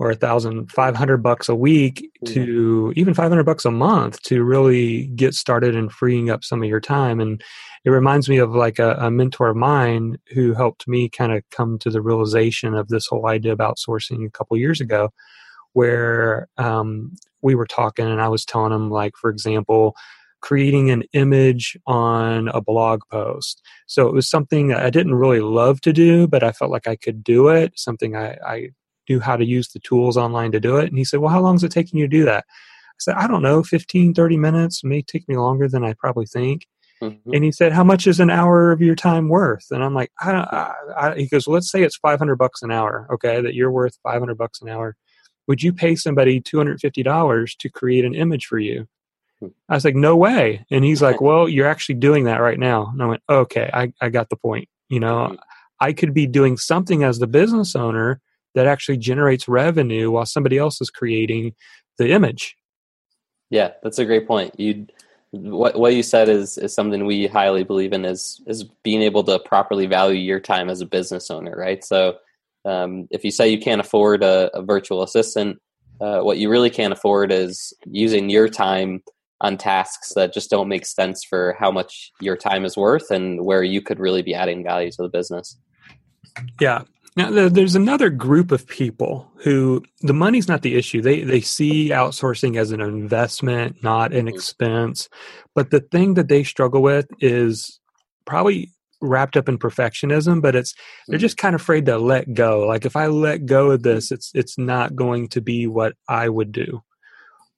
or 0.00 0.10
a 0.10 0.16
thousand 0.16 0.72
five 0.72 0.96
hundred 0.96 1.18
bucks 1.18 1.46
a 1.46 1.54
week 1.54 2.10
to 2.24 2.90
even 2.96 3.12
five 3.12 3.28
hundred 3.28 3.44
bucks 3.44 3.66
a 3.66 3.70
month 3.70 4.20
to 4.22 4.42
really 4.42 5.08
get 5.08 5.34
started 5.34 5.76
and 5.76 5.92
freeing 5.92 6.30
up 6.30 6.42
some 6.42 6.62
of 6.62 6.68
your 6.68 6.80
time. 6.80 7.20
And 7.20 7.42
it 7.84 7.90
reminds 7.90 8.26
me 8.26 8.38
of 8.38 8.54
like 8.54 8.78
a, 8.78 8.94
a 8.94 9.10
mentor 9.10 9.50
of 9.50 9.56
mine 9.56 10.16
who 10.32 10.54
helped 10.54 10.88
me 10.88 11.10
kind 11.10 11.32
of 11.32 11.42
come 11.50 11.78
to 11.80 11.90
the 11.90 12.00
realization 12.00 12.74
of 12.74 12.88
this 12.88 13.06
whole 13.06 13.28
idea 13.28 13.52
of 13.52 13.58
outsourcing 13.58 14.26
a 14.26 14.30
couple 14.30 14.56
years 14.56 14.80
ago, 14.80 15.10
where 15.74 16.48
um, 16.56 17.12
we 17.42 17.54
were 17.54 17.66
talking 17.66 18.06
and 18.06 18.22
I 18.22 18.28
was 18.28 18.46
telling 18.46 18.72
him 18.72 18.90
like, 18.90 19.12
for 19.16 19.30
example 19.30 19.94
creating 20.42 20.90
an 20.90 21.02
image 21.12 21.76
on 21.86 22.48
a 22.48 22.62
blog 22.62 23.02
post. 23.10 23.60
So 23.86 24.08
it 24.08 24.14
was 24.14 24.26
something 24.26 24.68
that 24.68 24.82
I 24.82 24.88
didn't 24.88 25.14
really 25.14 25.40
love 25.40 25.82
to 25.82 25.92
do, 25.92 26.26
but 26.26 26.42
I 26.42 26.52
felt 26.52 26.70
like 26.70 26.88
I 26.88 26.96
could 26.96 27.22
do 27.22 27.48
it, 27.48 27.78
something 27.78 28.16
I, 28.16 28.38
I 28.42 28.68
knew 29.10 29.20
how 29.20 29.36
to 29.36 29.44
use 29.44 29.68
the 29.68 29.80
tools 29.80 30.16
online 30.16 30.52
to 30.52 30.60
do 30.60 30.76
it. 30.76 30.88
And 30.88 30.96
he 30.96 31.04
said, 31.04 31.20
Well, 31.20 31.30
how 31.30 31.40
long 31.40 31.56
is 31.56 31.64
it 31.64 31.72
taking 31.72 31.98
you 31.98 32.06
to 32.06 32.16
do 32.16 32.24
that? 32.24 32.44
I 32.48 32.98
said, 32.98 33.16
I 33.16 33.26
don't 33.26 33.42
know, 33.42 33.62
15, 33.62 34.14
30 34.14 34.36
minutes. 34.36 34.80
It 34.82 34.86
may 34.86 35.02
take 35.02 35.28
me 35.28 35.36
longer 35.36 35.68
than 35.68 35.84
I 35.84 35.94
probably 35.94 36.26
think. 36.26 36.66
Mm-hmm. 37.02 37.34
And 37.34 37.44
he 37.44 37.50
said, 37.50 37.72
"How 37.72 37.82
much 37.82 38.06
is 38.06 38.20
an 38.20 38.28
hour 38.28 38.72
of 38.72 38.82
your 38.82 38.94
time 38.94 39.30
worth?" 39.30 39.64
And 39.70 39.82
I'm 39.82 39.94
like, 39.94 40.12
I, 40.20 40.32
I, 40.32 40.74
I, 40.98 41.14
he 41.16 41.28
goes, 41.28 41.46
well, 41.46 41.54
"Let's 41.54 41.70
say 41.70 41.82
it's 41.82 41.96
500 41.96 42.36
bucks 42.36 42.60
an 42.60 42.70
hour. 42.70 43.08
Okay, 43.10 43.40
that 43.40 43.54
you're 43.54 43.70
worth 43.70 43.98
500 44.02 44.36
bucks 44.36 44.60
an 44.60 44.68
hour. 44.68 44.96
Would 45.48 45.62
you 45.62 45.72
pay 45.72 45.96
somebody 45.96 46.40
250 46.40 47.02
dollars 47.02 47.54
to 47.60 47.70
create 47.70 48.04
an 48.04 48.14
image 48.14 48.44
for 48.44 48.58
you?" 48.58 48.86
I 49.68 49.74
was 49.74 49.84
like, 49.84 49.94
no 49.94 50.16
way. 50.16 50.64
And 50.70 50.84
he's 50.84 51.00
like, 51.00 51.20
well, 51.22 51.48
you're 51.48 51.66
actually 51.66 51.96
doing 51.96 52.24
that 52.24 52.42
right 52.42 52.58
now. 52.58 52.90
And 52.92 53.02
I 53.02 53.06
went, 53.06 53.22
okay, 53.28 53.70
I, 53.72 53.92
I 54.00 54.10
got 54.10 54.28
the 54.28 54.36
point. 54.36 54.68
You 54.88 55.00
know, 55.00 55.28
mm-hmm. 55.28 55.34
I 55.80 55.92
could 55.92 56.12
be 56.12 56.26
doing 56.26 56.56
something 56.56 57.04
as 57.04 57.18
the 57.18 57.26
business 57.26 57.74
owner 57.74 58.20
that 58.54 58.66
actually 58.66 58.98
generates 58.98 59.48
revenue 59.48 60.10
while 60.10 60.26
somebody 60.26 60.58
else 60.58 60.80
is 60.80 60.90
creating 60.90 61.54
the 61.98 62.10
image. 62.10 62.56
Yeah, 63.50 63.72
that's 63.82 63.98
a 63.98 64.04
great 64.04 64.26
point. 64.26 64.58
You 64.58 64.86
what 65.32 65.78
what 65.78 65.94
you 65.94 66.02
said 66.02 66.28
is 66.28 66.58
is 66.58 66.74
something 66.74 67.06
we 67.06 67.26
highly 67.26 67.62
believe 67.62 67.92
in 67.92 68.04
is 68.04 68.42
is 68.46 68.64
being 68.82 69.02
able 69.02 69.22
to 69.24 69.38
properly 69.38 69.86
value 69.86 70.20
your 70.20 70.40
time 70.40 70.68
as 70.68 70.80
a 70.80 70.86
business 70.86 71.30
owner, 71.30 71.54
right? 71.56 71.84
So 71.84 72.16
um, 72.64 73.06
if 73.10 73.24
you 73.24 73.30
say 73.30 73.48
you 73.48 73.60
can't 73.60 73.80
afford 73.80 74.22
a, 74.22 74.50
a 74.54 74.62
virtual 74.62 75.02
assistant, 75.02 75.58
uh, 76.00 76.20
what 76.20 76.38
you 76.38 76.50
really 76.50 76.70
can't 76.70 76.92
afford 76.92 77.32
is 77.32 77.72
using 77.86 78.28
your 78.28 78.48
time 78.48 79.02
on 79.40 79.56
tasks 79.56 80.12
that 80.14 80.34
just 80.34 80.50
don't 80.50 80.68
make 80.68 80.84
sense 80.84 81.24
for 81.24 81.56
how 81.58 81.70
much 81.70 82.12
your 82.20 82.36
time 82.36 82.64
is 82.64 82.76
worth 82.76 83.10
and 83.10 83.44
where 83.44 83.62
you 83.62 83.80
could 83.80 83.98
really 83.98 84.22
be 84.22 84.34
adding 84.34 84.62
value 84.62 84.90
to 84.90 85.02
the 85.02 85.08
business. 85.08 85.56
Yeah. 86.60 86.82
Now, 87.16 87.48
there's 87.48 87.74
another 87.74 88.08
group 88.08 88.52
of 88.52 88.66
people 88.66 89.30
who 89.38 89.82
the 90.00 90.14
money's 90.14 90.46
not 90.46 90.62
the 90.62 90.76
issue. 90.76 91.02
They 91.02 91.22
they 91.22 91.40
see 91.40 91.90
outsourcing 91.90 92.56
as 92.56 92.70
an 92.70 92.80
investment, 92.80 93.82
not 93.82 94.12
an 94.12 94.26
mm-hmm. 94.26 94.36
expense. 94.36 95.08
But 95.54 95.70
the 95.70 95.80
thing 95.80 96.14
that 96.14 96.28
they 96.28 96.44
struggle 96.44 96.82
with 96.82 97.06
is 97.20 97.80
probably 98.26 98.70
wrapped 99.00 99.36
up 99.36 99.48
in 99.48 99.58
perfectionism, 99.58 100.40
but 100.40 100.54
it's 100.54 100.74
they're 101.08 101.16
mm-hmm. 101.16 101.20
just 101.20 101.36
kind 101.36 101.54
of 101.54 101.60
afraid 101.60 101.86
to 101.86 101.98
let 101.98 102.32
go. 102.32 102.60
Like 102.60 102.86
if 102.86 102.94
I 102.94 103.08
let 103.08 103.44
go 103.44 103.72
of 103.72 103.82
this, 103.82 104.12
it's 104.12 104.30
it's 104.34 104.56
not 104.56 104.94
going 104.94 105.28
to 105.28 105.40
be 105.40 105.66
what 105.66 105.94
I 106.08 106.28
would 106.28 106.52
do. 106.52 106.82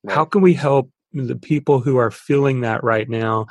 Right. 0.02 0.14
How 0.14 0.24
can 0.24 0.40
we 0.40 0.54
help 0.54 0.90
the 1.12 1.36
people 1.36 1.80
who 1.80 1.98
are 1.98 2.10
feeling 2.10 2.62
that 2.62 2.82
right 2.82 3.08
now 3.08 3.46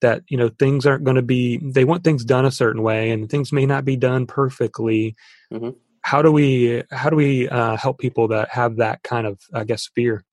that 0.00 0.22
you 0.28 0.36
know 0.36 0.48
things 0.48 0.86
aren't 0.86 1.04
going 1.04 1.16
to 1.16 1.22
be 1.22 1.58
they 1.62 1.84
want 1.84 2.04
things 2.04 2.24
done 2.24 2.44
a 2.44 2.50
certain 2.50 2.82
way 2.82 3.10
and 3.10 3.30
things 3.30 3.52
may 3.52 3.66
not 3.66 3.84
be 3.84 3.96
done 3.96 4.26
perfectly. 4.26 5.14
Mm-hmm. 5.52 5.70
how 6.02 6.22
do 6.22 6.32
we 6.32 6.82
how 6.90 7.08
do 7.08 7.16
we 7.16 7.48
uh, 7.48 7.76
help 7.76 7.98
people 7.98 8.28
that 8.28 8.48
have 8.50 8.76
that 8.76 9.02
kind 9.02 9.26
of 9.26 9.40
i 9.54 9.64
guess 9.64 9.88
fear? 9.94 10.24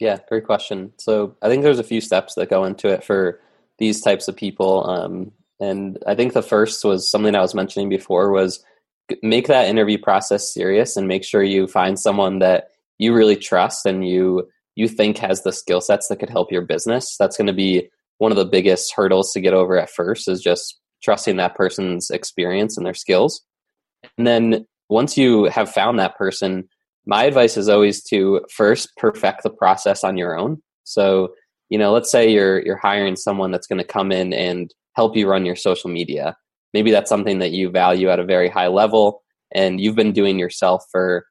Yeah 0.00 0.18
great 0.28 0.44
question. 0.44 0.92
So 0.98 1.36
i 1.42 1.48
think 1.48 1.62
there's 1.62 1.78
a 1.78 1.84
few 1.84 2.00
steps 2.00 2.34
that 2.34 2.50
go 2.50 2.64
into 2.64 2.88
it 2.88 3.04
for 3.04 3.40
these 3.78 4.00
types 4.00 4.28
of 4.28 4.36
people 4.36 4.88
um, 4.88 5.32
and 5.60 5.98
i 6.06 6.14
think 6.14 6.32
the 6.32 6.42
first 6.42 6.84
was 6.84 7.10
something 7.10 7.34
i 7.34 7.40
was 7.40 7.54
mentioning 7.54 7.88
before 7.88 8.30
was 8.30 8.64
make 9.22 9.46
that 9.46 9.68
interview 9.68 9.98
process 9.98 10.52
serious 10.52 10.96
and 10.96 11.08
make 11.08 11.24
sure 11.24 11.42
you 11.42 11.66
find 11.66 11.98
someone 11.98 12.40
that 12.40 12.70
you 12.98 13.14
really 13.14 13.36
trust 13.36 13.86
and 13.86 14.06
you 14.06 14.48
you 14.78 14.86
think 14.86 15.18
has 15.18 15.42
the 15.42 15.52
skill 15.52 15.80
sets 15.80 16.06
that 16.06 16.20
could 16.20 16.30
help 16.30 16.52
your 16.52 16.62
business, 16.62 17.16
that's 17.18 17.36
going 17.36 17.48
to 17.48 17.52
be 17.52 17.90
one 18.18 18.32
of 18.32 18.36
the 18.36 18.44
biggest 18.44 18.92
hurdles 18.94 19.32
to 19.32 19.40
get 19.40 19.54
over 19.54 19.78
at 19.78 19.90
first 19.90 20.28
is 20.28 20.40
just 20.40 20.78
trusting 21.02 21.36
that 21.36 21.54
person's 21.54 22.10
experience 22.10 22.76
and 22.76 22.84
their 22.84 22.94
skills. 22.94 23.42
And 24.16 24.26
then 24.26 24.66
once 24.88 25.16
you 25.16 25.44
have 25.44 25.70
found 25.70 25.98
that 25.98 26.16
person, 26.16 26.68
my 27.06 27.24
advice 27.24 27.56
is 27.56 27.68
always 27.68 28.02
to 28.04 28.42
first 28.54 28.90
perfect 28.96 29.42
the 29.42 29.50
process 29.50 30.04
on 30.04 30.16
your 30.16 30.36
own. 30.36 30.62
So, 30.84 31.34
you 31.68 31.78
know, 31.78 31.92
let's 31.92 32.10
say 32.10 32.30
you're 32.30 32.60
you're 32.64 32.76
hiring 32.76 33.16
someone 33.16 33.50
that's 33.50 33.66
going 33.66 33.80
to 33.80 33.84
come 33.84 34.12
in 34.12 34.32
and 34.32 34.72
help 34.94 35.16
you 35.16 35.28
run 35.28 35.46
your 35.46 35.56
social 35.56 35.90
media. 35.90 36.36
Maybe 36.74 36.90
that's 36.90 37.08
something 37.08 37.38
that 37.38 37.52
you 37.52 37.70
value 37.70 38.08
at 38.08 38.20
a 38.20 38.24
very 38.24 38.48
high 38.48 38.66
level 38.66 39.22
and 39.54 39.80
you've 39.80 39.96
been 39.96 40.12
doing 40.12 40.38
yourself 40.38 40.84
for 40.90 41.24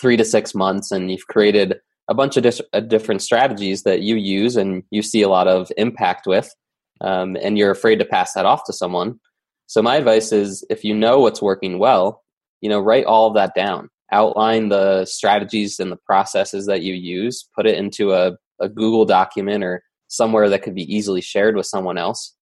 3 0.00 0.16
to 0.16 0.24
6 0.24 0.54
months 0.54 0.90
and 0.90 1.10
you've 1.10 1.26
created 1.28 1.78
a 2.08 2.14
bunch 2.14 2.36
of 2.36 2.42
dis- 2.42 2.62
uh, 2.72 2.80
different 2.80 3.22
strategies 3.22 3.82
that 3.82 4.00
you 4.00 4.16
use 4.16 4.56
and 4.56 4.82
you 4.90 5.02
see 5.02 5.22
a 5.22 5.28
lot 5.28 5.46
of 5.46 5.70
impact 5.76 6.26
with, 6.26 6.54
um, 7.00 7.36
and 7.42 7.58
you're 7.58 7.70
afraid 7.70 7.98
to 7.98 8.04
pass 8.04 8.32
that 8.32 8.46
off 8.46 8.64
to 8.64 8.72
someone. 8.72 9.20
So 9.66 9.82
my 9.82 9.96
advice 9.96 10.32
is, 10.32 10.64
if 10.70 10.84
you 10.84 10.94
know 10.94 11.20
what's 11.20 11.42
working 11.42 11.78
well, 11.78 12.22
you 12.60 12.68
know, 12.68 12.80
write 12.80 13.04
all 13.04 13.28
of 13.28 13.34
that 13.34 13.54
down. 13.54 13.90
Outline 14.10 14.70
the 14.70 15.04
strategies 15.04 15.78
and 15.78 15.92
the 15.92 15.98
processes 16.06 16.64
that 16.66 16.82
you 16.82 16.94
use. 16.94 17.46
Put 17.54 17.66
it 17.66 17.76
into 17.76 18.12
a, 18.14 18.32
a 18.58 18.68
Google 18.68 19.04
document 19.04 19.62
or 19.62 19.82
somewhere 20.08 20.48
that 20.48 20.62
could 20.62 20.74
be 20.74 20.92
easily 20.92 21.20
shared 21.20 21.54
with 21.54 21.66
someone 21.66 21.98
else. 21.98 22.34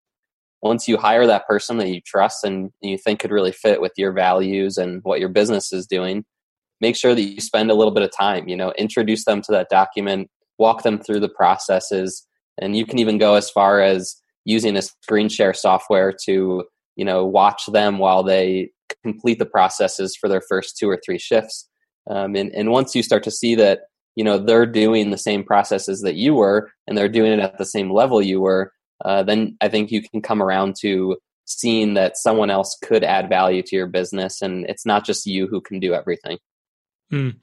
Once 0.63 0.87
you 0.87 0.97
hire 0.97 1.27
that 1.27 1.47
person 1.47 1.79
that 1.79 1.89
you 1.89 2.01
trust 2.01 2.45
and 2.45 2.71
you 2.81 2.97
think 2.97 3.19
could 3.19 3.33
really 3.33 3.53
fit 3.53 3.81
with 3.81 3.93
your 3.97 4.13
values 4.13 4.79
and 4.79 5.01
what 5.03 5.19
your 5.19 5.29
business 5.29 5.73
is 5.73 5.87
doing, 5.87 6.25
make 6.81 6.97
sure 6.97 7.15
that 7.15 7.23
you 7.23 7.41
spend 7.41 7.71
a 7.71 7.75
little 7.75 7.93
bit 7.93 8.03
of 8.03 8.11
time 8.17 8.49
you 8.49 8.57
know 8.57 8.73
introduce 8.79 9.25
them 9.25 9.43
to 9.43 9.53
that 9.53 9.69
document 9.71 10.29
walk 10.59 10.83
them 10.83 10.99
through 10.99 11.21
the 11.21 11.29
processes 11.29 12.27
and 12.59 12.77
you 12.77 12.87
can 12.87 12.99
even 12.99 13.19
go 13.19 13.35
as 13.35 13.51
far 13.51 13.81
as 13.81 14.17
using 14.45 14.77
a 14.77 14.83
screen 14.83 15.29
share 15.29 15.53
software 15.53 16.13
to 16.25 16.65
you 16.97 17.05
know 17.05 17.25
watch 17.25 17.67
them 17.67 17.99
while 17.99 18.23
they 18.23 18.71
complete 19.03 19.39
the 19.39 19.47
processes 19.47 20.17
for 20.17 20.29
their 20.29 20.43
first 20.49 20.77
two 20.77 20.89
or 20.89 20.99
three 21.05 21.19
shifts. 21.19 21.69
Um, 22.09 22.37
and, 22.37 22.53
and 22.55 22.71
once 22.71 22.95
you 22.95 23.03
start 23.03 23.25
to 23.25 23.31
see 23.31 23.55
that 23.57 23.81
you 24.15 24.25
know 24.25 24.39
they're 24.39 24.67
doing 24.67 25.11
the 25.11 25.19
same 25.19 25.45
processes 25.45 26.01
that 26.03 26.15
you 26.15 26.35
were 26.35 26.71
and 26.87 26.97
they're 26.97 27.09
doing 27.09 27.33
it 27.33 27.41
at 27.41 27.59
the 27.59 27.65
same 27.65 27.93
level 27.93 28.23
you 28.23 28.41
were 28.41 28.73
uh, 29.05 29.23
then 29.23 29.57
i 29.61 29.69
think 29.69 29.91
you 29.91 30.01
can 30.01 30.23
come 30.23 30.41
around 30.41 30.77
to 30.81 31.17
seeing 31.45 31.95
that 31.95 32.17
someone 32.17 32.49
else 32.49 32.79
could 32.83 33.05
add 33.05 33.29
value 33.29 33.63
to 33.63 33.77
your 33.77 33.89
business 33.89 34.41
and 34.41 34.65
it's 34.71 34.87
not 34.87 35.05
just 35.05 35.27
you 35.27 35.49
who 35.49 35.61
can 35.61 35.81
do 35.81 35.93
everything 35.93 36.39
Mm. 37.13 37.37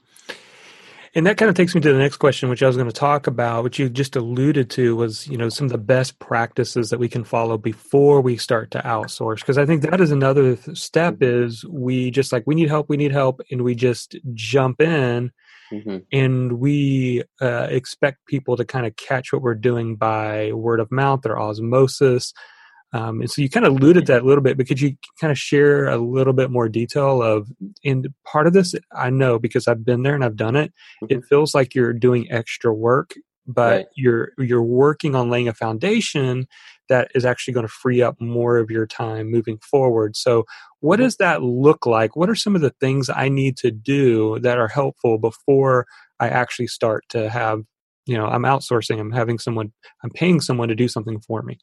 And 1.15 1.27
that 1.27 1.37
kind 1.37 1.47
of 1.47 1.55
takes 1.55 1.75
me 1.75 1.81
to 1.81 1.93
the 1.93 1.99
next 1.99 2.17
question, 2.17 2.49
which 2.49 2.63
I 2.63 2.67
was 2.67 2.75
going 2.75 2.89
to 2.89 2.93
talk 2.93 3.27
about, 3.27 3.63
which 3.63 3.77
you 3.77 3.87
just 3.87 4.15
alluded 4.15 4.71
to 4.71 4.95
was, 4.95 5.27
you 5.27 5.37
know, 5.37 5.47
some 5.47 5.65
of 5.65 5.71
the 5.71 5.77
best 5.77 6.17
practices 6.17 6.89
that 6.89 6.99
we 6.99 7.07
can 7.07 7.23
follow 7.23 7.55
before 7.55 8.19
we 8.19 8.35
start 8.35 8.71
to 8.71 8.79
outsource. 8.79 9.37
Because 9.37 9.59
I 9.59 9.65
think 9.67 9.83
that 9.83 10.01
is 10.01 10.09
another 10.09 10.57
step 10.73 11.17
is 11.21 11.63
we 11.65 12.09
just 12.09 12.31
like, 12.31 12.43
we 12.47 12.55
need 12.55 12.69
help, 12.69 12.89
we 12.89 12.97
need 12.97 13.11
help, 13.11 13.41
and 13.51 13.61
we 13.61 13.75
just 13.75 14.15
jump 14.33 14.81
in 14.81 15.31
mm-hmm. 15.71 15.97
and 16.11 16.53
we 16.53 17.21
uh, 17.41 17.67
expect 17.69 18.25
people 18.25 18.57
to 18.57 18.65
kind 18.65 18.87
of 18.87 18.95
catch 18.95 19.31
what 19.31 19.43
we're 19.43 19.53
doing 19.53 19.95
by 19.95 20.51
word 20.53 20.79
of 20.79 20.91
mouth 20.91 21.25
or 21.27 21.39
osmosis 21.39 22.33
um, 22.93 23.21
and 23.21 23.29
so 23.29 23.41
you 23.41 23.49
kind 23.49 23.65
of 23.65 23.73
alluded 23.73 24.05
that 24.05 24.21
a 24.21 24.25
little 24.25 24.43
bit, 24.43 24.55
but 24.55 24.67
could 24.67 24.79
you 24.79 24.95
kind 25.19 25.31
of 25.31 25.37
share 25.37 25.87
a 25.87 25.97
little 25.97 26.33
bit 26.33 26.51
more 26.51 26.69
detail 26.69 27.23
of, 27.23 27.49
and 27.83 28.07
part 28.23 28.45
of 28.45 28.53
this, 28.53 28.75
I 28.95 29.09
know 29.09 29.39
because 29.39 29.67
I've 29.67 29.83
been 29.83 30.03
there 30.03 30.13
and 30.13 30.23
I've 30.23 30.35
done 30.35 30.55
it, 30.55 30.71
mm-hmm. 31.03 31.17
it 31.17 31.25
feels 31.25 31.55
like 31.55 31.73
you're 31.73 31.91
doing 31.93 32.31
extra 32.31 32.71
work, 32.71 33.15
but 33.47 33.71
right. 33.71 33.85
you're, 33.95 34.31
you're 34.37 34.63
working 34.63 35.15
on 35.15 35.31
laying 35.31 35.47
a 35.47 35.53
foundation 35.53 36.45
that 36.87 37.09
is 37.15 37.25
actually 37.25 37.55
going 37.55 37.65
to 37.65 37.73
free 37.73 38.01
up 38.01 38.15
more 38.21 38.57
of 38.57 38.69
your 38.69 38.85
time 38.85 39.31
moving 39.31 39.57
forward. 39.57 40.15
So 40.15 40.45
what 40.79 40.97
mm-hmm. 40.97 41.05
does 41.05 41.17
that 41.17 41.41
look 41.41 41.87
like? 41.87 42.15
What 42.15 42.29
are 42.29 42.35
some 42.35 42.55
of 42.55 42.61
the 42.61 42.75
things 42.79 43.09
I 43.09 43.27
need 43.27 43.57
to 43.57 43.71
do 43.71 44.37
that 44.39 44.59
are 44.59 44.67
helpful 44.67 45.17
before 45.17 45.87
I 46.19 46.27
actually 46.29 46.67
start 46.67 47.05
to 47.09 47.27
have, 47.29 47.61
you 48.05 48.17
know, 48.17 48.27
I'm 48.27 48.43
outsourcing, 48.43 48.99
I'm 48.99 49.11
having 49.11 49.39
someone, 49.39 49.73
I'm 50.03 50.11
paying 50.11 50.41
someone 50.41 50.67
to 50.67 50.75
do 50.75 50.87
something 50.87 51.19
for 51.21 51.41
me. 51.41 51.57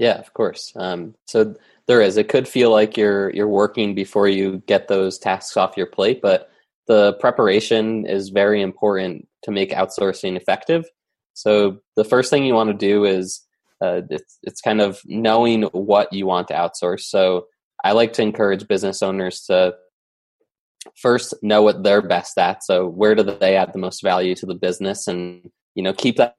Yeah, 0.00 0.18
of 0.18 0.32
course. 0.32 0.72
Um, 0.76 1.14
so 1.26 1.54
there 1.86 2.00
is. 2.00 2.16
It 2.16 2.28
could 2.30 2.48
feel 2.48 2.72
like 2.72 2.96
you're 2.96 3.30
you're 3.34 3.48
working 3.48 3.94
before 3.94 4.28
you 4.28 4.62
get 4.66 4.88
those 4.88 5.18
tasks 5.18 5.56
off 5.58 5.76
your 5.76 5.86
plate, 5.86 6.22
but 6.22 6.50
the 6.88 7.12
preparation 7.20 8.06
is 8.06 8.30
very 8.30 8.62
important 8.62 9.28
to 9.42 9.50
make 9.52 9.72
outsourcing 9.72 10.36
effective. 10.36 10.86
So 11.34 11.80
the 11.96 12.04
first 12.04 12.30
thing 12.30 12.44
you 12.46 12.54
want 12.54 12.70
to 12.70 12.76
do 12.86 13.04
is 13.04 13.42
uh, 13.82 14.02
it's 14.10 14.38
it's 14.42 14.62
kind 14.62 14.80
of 14.80 15.02
knowing 15.04 15.64
what 15.64 16.12
you 16.14 16.26
want 16.26 16.48
to 16.48 16.54
outsource. 16.54 17.02
So 17.02 17.48
I 17.84 17.92
like 17.92 18.14
to 18.14 18.22
encourage 18.22 18.68
business 18.68 19.02
owners 19.02 19.42
to 19.48 19.74
first 20.96 21.34
know 21.42 21.62
what 21.62 21.82
they're 21.82 22.02
best 22.02 22.38
at. 22.38 22.64
So 22.64 22.86
where 22.86 23.14
do 23.14 23.22
they 23.22 23.56
add 23.56 23.74
the 23.74 23.78
most 23.78 24.02
value 24.02 24.34
to 24.36 24.46
the 24.46 24.54
business, 24.54 25.06
and 25.08 25.50
you 25.74 25.82
know 25.82 25.92
keep 25.92 26.16
that. 26.16 26.36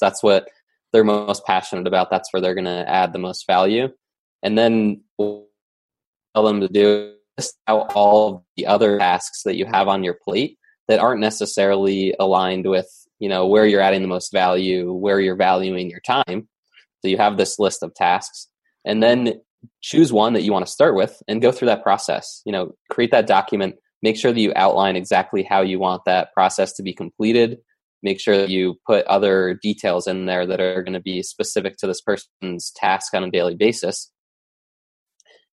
That's 0.00 0.22
what 0.22 0.48
they're 0.92 1.04
most 1.04 1.44
passionate 1.44 1.86
about. 1.86 2.10
That's 2.10 2.32
where 2.32 2.40
they're 2.40 2.54
going 2.54 2.64
to 2.64 2.88
add 2.88 3.12
the 3.12 3.18
most 3.18 3.46
value, 3.46 3.88
and 4.42 4.56
then 4.56 5.02
tell 5.18 6.44
them 6.44 6.60
to 6.60 6.68
do 6.68 7.14
this 7.36 7.54
out 7.66 7.92
all 7.94 8.44
the 8.56 8.66
other 8.66 8.98
tasks 8.98 9.42
that 9.44 9.56
you 9.56 9.66
have 9.66 9.88
on 9.88 10.04
your 10.04 10.14
plate 10.14 10.58
that 10.88 10.98
aren't 10.98 11.20
necessarily 11.20 12.14
aligned 12.18 12.66
with 12.66 12.88
you 13.18 13.28
know 13.28 13.46
where 13.46 13.66
you're 13.66 13.80
adding 13.80 14.02
the 14.02 14.08
most 14.08 14.32
value, 14.32 14.92
where 14.92 15.20
you're 15.20 15.36
valuing 15.36 15.90
your 15.90 16.00
time. 16.00 16.48
So 17.00 17.08
you 17.08 17.16
have 17.16 17.36
this 17.36 17.58
list 17.58 17.82
of 17.82 17.94
tasks, 17.94 18.48
and 18.84 19.02
then 19.02 19.40
choose 19.80 20.12
one 20.12 20.32
that 20.34 20.42
you 20.42 20.52
want 20.52 20.66
to 20.66 20.72
start 20.72 20.94
with 20.94 21.20
and 21.26 21.42
go 21.42 21.52
through 21.52 21.66
that 21.66 21.82
process. 21.82 22.42
You 22.44 22.52
know, 22.52 22.72
create 22.90 23.10
that 23.10 23.26
document. 23.26 23.76
Make 24.02 24.16
sure 24.16 24.32
that 24.32 24.40
you 24.40 24.52
outline 24.54 24.94
exactly 24.94 25.42
how 25.42 25.62
you 25.62 25.78
want 25.80 26.02
that 26.06 26.32
process 26.32 26.72
to 26.74 26.82
be 26.82 26.92
completed. 26.92 27.58
Make 28.02 28.20
sure 28.20 28.36
that 28.36 28.50
you 28.50 28.76
put 28.86 29.06
other 29.06 29.58
details 29.62 30.06
in 30.06 30.26
there 30.26 30.46
that 30.46 30.60
are 30.60 30.82
going 30.82 30.94
to 30.94 31.00
be 31.00 31.22
specific 31.22 31.76
to 31.78 31.86
this 31.86 32.00
person's 32.00 32.70
task 32.76 33.14
on 33.14 33.24
a 33.24 33.30
daily 33.30 33.54
basis. 33.54 34.10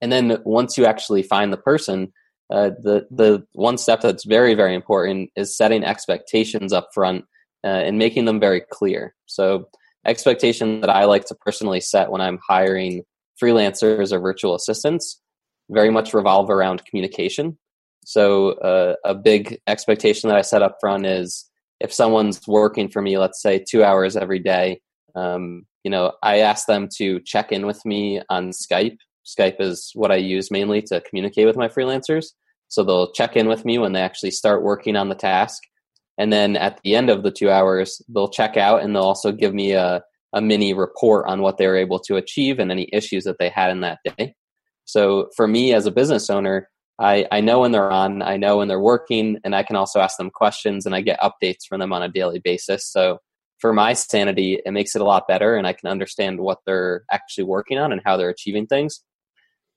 And 0.02 0.12
then 0.12 0.38
once 0.46 0.78
you 0.78 0.86
actually 0.86 1.24
find 1.24 1.52
the 1.52 1.58
person, 1.58 2.14
uh, 2.52 2.72
the 2.82 3.08
the 3.10 3.44
one 3.54 3.78
step 3.78 4.02
that's 4.02 4.26
very 4.26 4.54
very 4.54 4.76
important 4.76 5.32
is 5.36 5.58
setting 5.58 5.84
expectations 5.84 6.72
up 6.74 6.90
front 6.94 7.26
uh, 7.64 7.68
and 7.68 7.98
making 7.98 8.26
them 8.26 8.40
very 8.40 8.62
clear. 8.72 9.16
So 9.26 9.68
expectation 10.06 10.82
that 10.82 10.90
I 10.90 11.06
like 11.06 11.26
to 11.26 11.36
personally 11.36 11.82
set 11.82 12.12
when 12.12 12.22
I'm 12.22 12.40
hiring 12.48 13.04
freelancers 13.42 14.12
or 14.12 14.20
virtual 14.20 14.54
assistants 14.54 15.20
very 15.70 15.90
much 15.90 16.14
revolve 16.14 16.50
around 16.50 16.86
communication. 16.86 17.58
So, 18.06 18.52
uh, 18.52 18.96
a 19.04 19.16
big 19.16 19.60
expectation 19.68 20.30
that 20.30 20.38
I 20.38 20.42
set 20.42 20.62
up 20.62 20.78
front 20.80 21.06
is 21.06 21.50
if 21.86 21.94
someone's 21.94 22.42
working 22.48 22.90
for 22.90 23.00
me, 23.00 23.20
let's 23.20 23.40
say 23.40 23.64
two 23.64 23.84
hours 23.84 24.18
every 24.18 24.40
day, 24.40 24.82
um, 25.14 25.68
you 25.84 25.92
know, 25.92 26.14
I 26.24 26.40
ask 26.40 26.66
them 26.66 26.90
to 26.98 27.20
check 27.20 27.52
in 27.52 27.68
with 27.68 27.86
me 27.86 28.22
on 28.28 28.50
Skype. 28.50 28.98
Skype 29.24 29.62
is 29.62 29.92
what 29.94 30.12
I 30.12 30.16
use 30.16 30.50
mainly 30.50 30.82
to 30.88 31.00
communicate 31.02 31.46
with 31.46 31.56
my 31.56 31.68
freelancers. 31.68 32.30
So 32.70 32.84
they'll 32.84 33.12
check 33.12 33.36
in 33.36 33.48
with 33.48 33.66
me 33.66 33.78
when 33.78 33.94
they 33.94 34.02
actually 34.02 34.32
start 34.32 34.64
working 34.64 34.96
on 34.96 35.10
the 35.10 35.16
task. 35.16 35.62
And 36.18 36.34
then 36.34 36.58
at 36.58 36.80
the 36.84 36.96
end 36.96 37.12
of 37.12 37.22
the 37.22 37.32
two 37.32 37.52
hours, 37.52 38.02
they'll 38.10 38.30
check 38.30 38.58
out 38.58 38.82
and 38.82 38.96
they'll 38.96 39.04
also 39.04 39.32
give 39.32 39.54
me 39.54 39.74
a, 39.74 40.02
a 40.34 40.42
mini 40.42 40.74
report 40.74 41.28
on 41.28 41.44
what 41.44 41.58
they 41.60 41.68
were 41.68 41.78
able 41.78 42.00
to 42.00 42.16
achieve 42.16 42.58
and 42.58 42.72
any 42.72 42.90
issues 42.92 43.26
that 43.26 43.38
they 43.38 43.50
had 43.50 43.70
in 43.70 43.82
that 43.82 44.00
day. 44.18 44.34
So 44.86 45.30
for 45.36 45.48
me 45.48 45.72
as 45.76 45.86
a 45.86 45.92
business 45.92 46.32
owner, 46.32 46.68
I, 46.98 47.26
I 47.32 47.42
know 47.42 47.60
when 47.60 47.72
they're 47.72 47.92
on, 47.92 48.22
I 48.22 48.38
know 48.38 48.58
when 48.58 48.68
they're 48.68 48.80
working, 48.80 49.38
and 49.44 49.56
I 49.56 49.64
can 49.64 49.76
also 49.76 50.00
ask 50.00 50.18
them 50.18 50.30
questions 50.30 50.86
and 50.86 50.96
I 50.96 51.02
get 51.02 51.20
updates 51.20 51.66
from 51.68 51.80
them 51.80 51.92
on 51.94 52.04
a 52.04 52.10
daily 52.10 52.40
basis. 52.40 52.90
So 52.90 53.20
for 53.60 53.74
my 53.74 53.94
sanity, 53.94 54.60
it 54.66 54.72
makes 54.72 54.96
it 54.96 55.02
a 55.02 55.06
lot 55.06 55.28
better 55.28 55.56
and 55.56 55.68
I 55.68 55.74
can 55.74 55.90
understand 55.90 56.40
what 56.40 56.60
they're 56.66 57.04
actually 57.12 57.46
working 57.46 57.78
on 57.78 57.92
and 57.92 58.02
how 58.06 58.18
they're 58.18 58.30
achieving 58.30 58.68
things. 58.68 59.02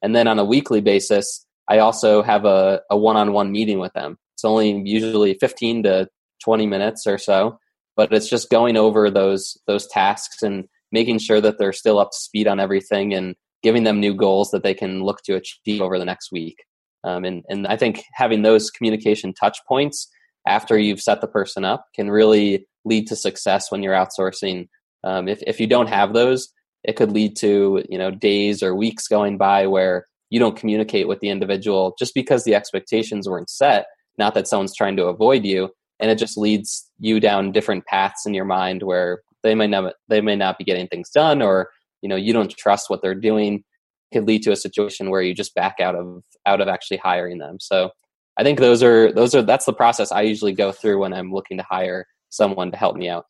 And 0.02 0.14
then 0.14 0.28
on 0.28 0.38
a 0.38 0.44
weekly 0.44 0.80
basis, 0.80 1.44
I 1.68 1.78
also 1.78 2.22
have 2.22 2.44
a, 2.44 2.82
a 2.90 2.96
one-on-one 2.96 3.50
meeting 3.50 3.78
with 3.78 3.92
them. 3.92 4.18
It's 4.34 4.44
only 4.44 4.82
usually 4.84 5.34
15 5.34 5.82
to 5.84 6.08
20 6.44 6.66
minutes 6.66 7.06
or 7.06 7.18
so 7.18 7.58
but 7.98 8.12
it's 8.12 8.30
just 8.30 8.48
going 8.48 8.76
over 8.76 9.10
those 9.10 9.58
those 9.66 9.86
tasks 9.88 10.42
and 10.42 10.68
making 10.92 11.18
sure 11.18 11.40
that 11.40 11.58
they're 11.58 11.72
still 11.74 11.98
up 11.98 12.12
to 12.12 12.16
speed 12.16 12.46
on 12.46 12.60
everything 12.60 13.12
and 13.12 13.34
giving 13.62 13.82
them 13.82 14.00
new 14.00 14.14
goals 14.14 14.52
that 14.52 14.62
they 14.62 14.72
can 14.72 15.02
look 15.02 15.20
to 15.24 15.34
achieve 15.34 15.82
over 15.82 15.98
the 15.98 16.04
next 16.04 16.30
week. 16.32 16.64
Um, 17.04 17.24
and 17.24 17.44
and 17.48 17.66
I 17.66 17.76
think 17.76 18.02
having 18.14 18.42
those 18.42 18.70
communication 18.70 19.32
touch 19.32 19.58
points 19.66 20.08
after 20.46 20.78
you've 20.78 21.00
set 21.00 21.20
the 21.20 21.28
person 21.28 21.64
up 21.64 21.86
can 21.94 22.10
really 22.10 22.66
lead 22.84 23.06
to 23.08 23.16
success 23.16 23.70
when 23.70 23.82
you're 23.82 23.94
outsourcing. 23.94 24.68
Um, 25.04 25.28
if 25.28 25.42
if 25.46 25.60
you 25.60 25.66
don't 25.66 25.88
have 25.88 26.12
those, 26.12 26.48
it 26.84 26.96
could 26.96 27.12
lead 27.12 27.36
to 27.38 27.84
you 27.88 27.98
know 27.98 28.10
days 28.10 28.62
or 28.62 28.74
weeks 28.74 29.06
going 29.06 29.38
by 29.38 29.66
where 29.66 30.04
you 30.30 30.38
don't 30.38 30.56
communicate 30.56 31.08
with 31.08 31.20
the 31.20 31.30
individual 31.30 31.94
just 31.98 32.14
because 32.14 32.44
the 32.44 32.54
expectations 32.54 33.28
weren't 33.28 33.50
set. 33.50 33.86
Not 34.18 34.34
that 34.34 34.48
someone's 34.48 34.76
trying 34.76 34.96
to 34.96 35.06
avoid 35.06 35.44
you, 35.44 35.70
and 36.00 36.10
it 36.10 36.18
just 36.18 36.36
leads 36.36 36.90
you 36.98 37.20
down 37.20 37.52
different 37.52 37.86
paths 37.86 38.26
in 38.26 38.34
your 38.34 38.44
mind 38.44 38.82
where 38.82 39.20
they 39.42 39.54
may 39.54 39.66
not 39.66 39.94
they 40.08 40.20
may 40.20 40.36
not 40.36 40.58
be 40.58 40.64
getting 40.64 40.88
things 40.88 41.10
done 41.10 41.42
or 41.42 41.70
you 42.02 42.08
know 42.08 42.16
you 42.16 42.32
don't 42.32 42.50
trust 42.56 42.90
what 42.90 43.02
they're 43.02 43.14
doing 43.14 43.64
could 44.12 44.26
lead 44.26 44.42
to 44.42 44.52
a 44.52 44.56
situation 44.56 45.10
where 45.10 45.22
you 45.22 45.34
just 45.34 45.54
back 45.54 45.76
out 45.80 45.94
of 45.94 46.22
out 46.46 46.60
of 46.60 46.68
actually 46.68 46.98
hiring 46.98 47.38
them. 47.38 47.58
So 47.60 47.90
i 48.38 48.42
think 48.44 48.58
those 48.58 48.82
are 48.82 49.12
those 49.12 49.34
are 49.34 49.42
that's 49.42 49.66
the 49.66 49.72
process 49.72 50.12
i 50.12 50.22
usually 50.22 50.52
go 50.52 50.72
through 50.72 51.00
when 51.00 51.12
i'm 51.12 51.32
looking 51.32 51.58
to 51.58 51.64
hire 51.64 52.06
someone 52.30 52.70
to 52.70 52.76
help 52.76 52.96
me 52.96 53.08
out. 53.08 53.26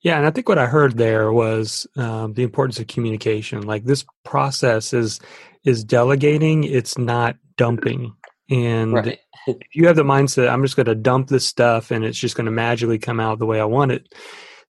Yeah 0.00 0.16
and 0.16 0.26
i 0.26 0.30
think 0.30 0.48
what 0.48 0.58
i 0.58 0.66
heard 0.66 0.96
there 0.96 1.32
was 1.32 1.86
um, 1.96 2.32
the 2.34 2.42
importance 2.42 2.78
of 2.78 2.86
communication. 2.86 3.62
Like 3.62 3.84
this 3.84 4.04
process 4.24 4.94
is 4.94 5.20
is 5.64 5.84
delegating 5.84 6.64
it's 6.64 6.98
not 6.98 7.36
dumping. 7.56 8.14
And 8.50 8.92
right. 8.92 9.18
if 9.46 9.56
you 9.74 9.86
have 9.86 9.96
the 9.96 10.02
mindset, 10.02 10.50
I'm 10.50 10.62
just 10.62 10.76
going 10.76 10.86
to 10.86 10.94
dump 10.94 11.28
this 11.28 11.46
stuff 11.46 11.90
and 11.90 12.04
it's 12.04 12.18
just 12.18 12.36
going 12.36 12.46
to 12.46 12.50
magically 12.50 12.98
come 12.98 13.20
out 13.20 13.38
the 13.38 13.46
way 13.46 13.60
I 13.60 13.64
want 13.64 13.92
it, 13.92 14.12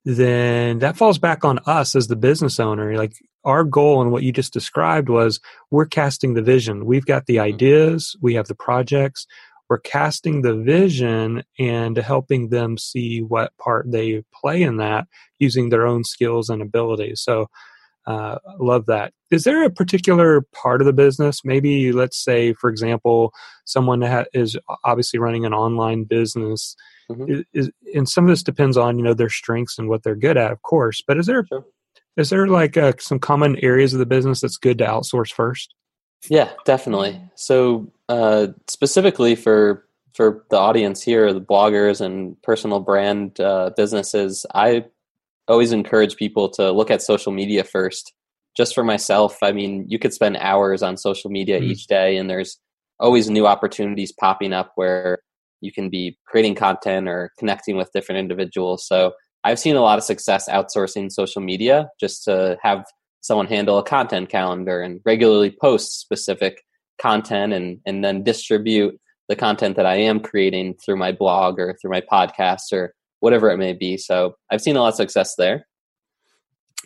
then 0.05 0.79
that 0.79 0.97
falls 0.97 1.17
back 1.17 1.45
on 1.45 1.59
us 1.65 1.95
as 1.95 2.07
the 2.07 2.15
business 2.15 2.59
owner. 2.59 2.95
Like 2.97 3.13
our 3.45 3.63
goal 3.63 4.01
and 4.01 4.11
what 4.11 4.23
you 4.23 4.31
just 4.31 4.53
described 4.53 5.09
was 5.09 5.39
we're 5.71 5.85
casting 5.85 6.33
the 6.33 6.41
vision. 6.41 6.85
We've 6.85 7.05
got 7.05 7.25
the 7.25 7.37
mm-hmm. 7.37 7.53
ideas, 7.55 8.15
we 8.21 8.35
have 8.35 8.47
the 8.47 8.55
projects, 8.55 9.27
we're 9.69 9.79
casting 9.79 10.41
the 10.41 10.55
vision 10.55 11.43
and 11.57 11.97
helping 11.97 12.49
them 12.49 12.77
see 12.77 13.21
what 13.21 13.55
part 13.57 13.89
they 13.89 14.23
play 14.33 14.61
in 14.61 14.77
that 14.77 15.07
using 15.39 15.69
their 15.69 15.87
own 15.87 16.03
skills 16.03 16.49
and 16.49 16.61
abilities. 16.61 17.21
So 17.21 17.47
uh, 18.05 18.37
love 18.59 18.85
that. 18.87 19.13
Is 19.31 19.43
there 19.43 19.63
a 19.63 19.69
particular 19.69 20.41
part 20.53 20.81
of 20.81 20.85
the 20.85 20.93
business? 20.93 21.41
Maybe, 21.43 21.91
let's 21.91 22.21
say, 22.21 22.53
for 22.53 22.69
example, 22.69 23.33
someone 23.65 24.01
that 24.01 24.29
is 24.33 24.57
obviously 24.83 25.19
running 25.19 25.45
an 25.45 25.53
online 25.53 26.03
business. 26.03 26.75
Mm-hmm. 27.09 27.41
Is, 27.53 27.71
and 27.95 28.07
some 28.07 28.25
of 28.25 28.29
this 28.29 28.43
depends 28.43 28.77
on 28.77 28.97
you 28.97 29.03
know 29.03 29.13
their 29.13 29.29
strengths 29.29 29.77
and 29.77 29.89
what 29.89 30.03
they're 30.03 30.15
good 30.15 30.37
at, 30.37 30.51
of 30.51 30.61
course. 30.61 31.01
But 31.05 31.17
is 31.17 31.25
there 31.25 31.45
sure. 31.45 31.65
is 32.17 32.29
there 32.29 32.47
like 32.47 32.77
uh, 32.77 32.93
some 32.99 33.19
common 33.19 33.57
areas 33.63 33.93
of 33.93 33.99
the 33.99 34.05
business 34.05 34.41
that's 34.41 34.57
good 34.57 34.77
to 34.79 34.85
outsource 34.85 35.31
first? 35.31 35.73
Yeah, 36.29 36.51
definitely. 36.65 37.21
So 37.35 37.91
uh, 38.09 38.47
specifically 38.67 39.35
for 39.35 39.85
for 40.13 40.45
the 40.49 40.57
audience 40.57 41.01
here, 41.01 41.33
the 41.33 41.41
bloggers 41.41 41.99
and 41.99 42.39
personal 42.43 42.79
brand 42.79 43.39
uh, 43.39 43.71
businesses, 43.75 44.45
I 44.53 44.85
always 45.47 45.71
encourage 45.71 46.15
people 46.15 46.49
to 46.49 46.71
look 46.71 46.91
at 46.91 47.01
social 47.01 47.31
media 47.31 47.63
first. 47.63 48.13
Just 48.55 48.75
for 48.75 48.83
myself, 48.83 49.37
I 49.41 49.51
mean, 49.51 49.85
you 49.87 49.97
could 49.97 50.13
spend 50.13 50.37
hours 50.37 50.83
on 50.83 50.95
social 50.97 51.31
media 51.31 51.59
mm-hmm. 51.59 51.71
each 51.71 51.87
day, 51.87 52.17
and 52.17 52.29
there's 52.29 52.59
always 52.99 53.29
new 53.29 53.47
opportunities 53.47 54.11
popping 54.11 54.53
up 54.53 54.71
where 54.75 55.19
you 55.61 55.71
can 55.71 55.89
be 55.89 56.17
creating 56.27 56.55
content 56.55 57.07
or 57.07 57.31
connecting 57.39 57.77
with 57.77 57.91
different 57.93 58.19
individuals. 58.19 58.85
So 58.85 59.13
I've 59.43 59.59
seen 59.59 59.75
a 59.75 59.81
lot 59.81 59.97
of 59.97 60.03
success 60.03 60.47
outsourcing 60.49 61.11
social 61.11 61.41
media 61.41 61.89
just 61.99 62.23
to 62.25 62.57
have 62.61 62.85
someone 63.21 63.47
handle 63.47 63.77
a 63.77 63.83
content 63.83 64.29
calendar 64.29 64.81
and 64.81 64.99
regularly 65.05 65.55
post 65.61 65.99
specific 65.99 66.61
content 67.01 67.53
and, 67.53 67.79
and 67.85 68.03
then 68.03 68.23
distribute 68.23 68.99
the 69.29 69.35
content 69.35 69.77
that 69.77 69.85
I 69.85 69.95
am 69.95 70.19
creating 70.19 70.75
through 70.75 70.97
my 70.97 71.11
blog 71.11 71.59
or 71.59 71.75
through 71.81 71.91
my 71.91 72.01
podcast 72.01 72.71
or 72.73 72.93
whatever 73.23 73.49
it 73.49 73.57
may 73.57 73.71
be. 73.71 73.95
So 73.95 74.35
I've 74.51 74.59
seen 74.59 74.75
a 74.75 74.81
lot 74.81 74.89
of 74.89 74.95
success 74.95 75.35
there. 75.37 75.65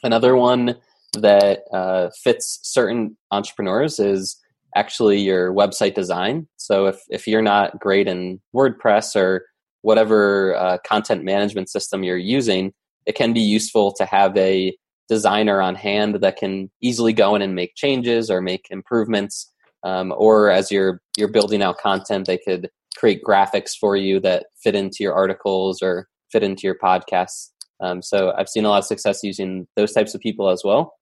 Another 0.04 0.36
one 0.36 0.76
that 1.13 1.62
uh, 1.73 2.12
fits 2.23 2.60
certain 2.62 3.17
entrepreneurs 3.32 4.00
is 4.00 4.38
actually 4.76 5.19
your 5.19 5.52
website 5.52 5.95
design. 5.95 6.47
So 6.58 6.86
if 6.86 7.00
if 7.10 7.26
you're 7.26 7.41
not 7.41 7.80
great 7.80 8.08
in 8.08 8.39
WordPress 8.56 9.15
or 9.15 9.47
whatever 9.82 10.56
uh, 10.56 10.78
content 10.86 11.23
management 11.23 11.69
system 11.69 12.04
you're 12.04 12.17
using, 12.17 12.71
it 13.08 13.15
can 13.15 13.34
be 13.34 13.41
useful 13.41 13.91
to 13.93 14.06
have 14.06 14.38
a 14.38 14.78
designer 15.10 15.60
on 15.60 15.73
hand 15.73 16.19
that 16.21 16.38
can 16.38 16.69
easily 16.84 17.13
go 17.13 17.34
in 17.34 17.41
and 17.41 17.56
make 17.56 17.73
changes 17.76 18.30
or 18.30 18.41
make 18.41 18.67
improvements. 18.69 19.52
Um, 19.84 20.13
or 20.15 20.52
as 20.52 20.71
you're 20.71 21.02
you're 21.17 21.32
building 21.32 21.63
out 21.63 21.80
content, 21.80 22.28
they 22.28 22.38
could 22.38 22.69
create 22.95 23.23
graphics 23.28 23.71
for 23.80 23.97
you 23.97 24.19
that 24.19 24.45
fit 24.63 24.76
into 24.76 24.97
your 25.00 25.15
articles 25.15 25.82
or 25.82 26.08
fit 26.31 26.43
into 26.43 26.63
your 26.63 26.77
podcasts. 26.77 27.49
Um, 27.79 28.01
so 28.01 28.33
I've 28.37 28.49
seen 28.49 28.65
a 28.65 28.69
lot 28.69 28.79
of 28.79 28.85
success 28.85 29.19
using 29.23 29.67
those 29.75 29.93
types 29.93 30.15
of 30.15 30.21
people 30.21 30.49
as 30.49 30.61
well. 30.65 30.93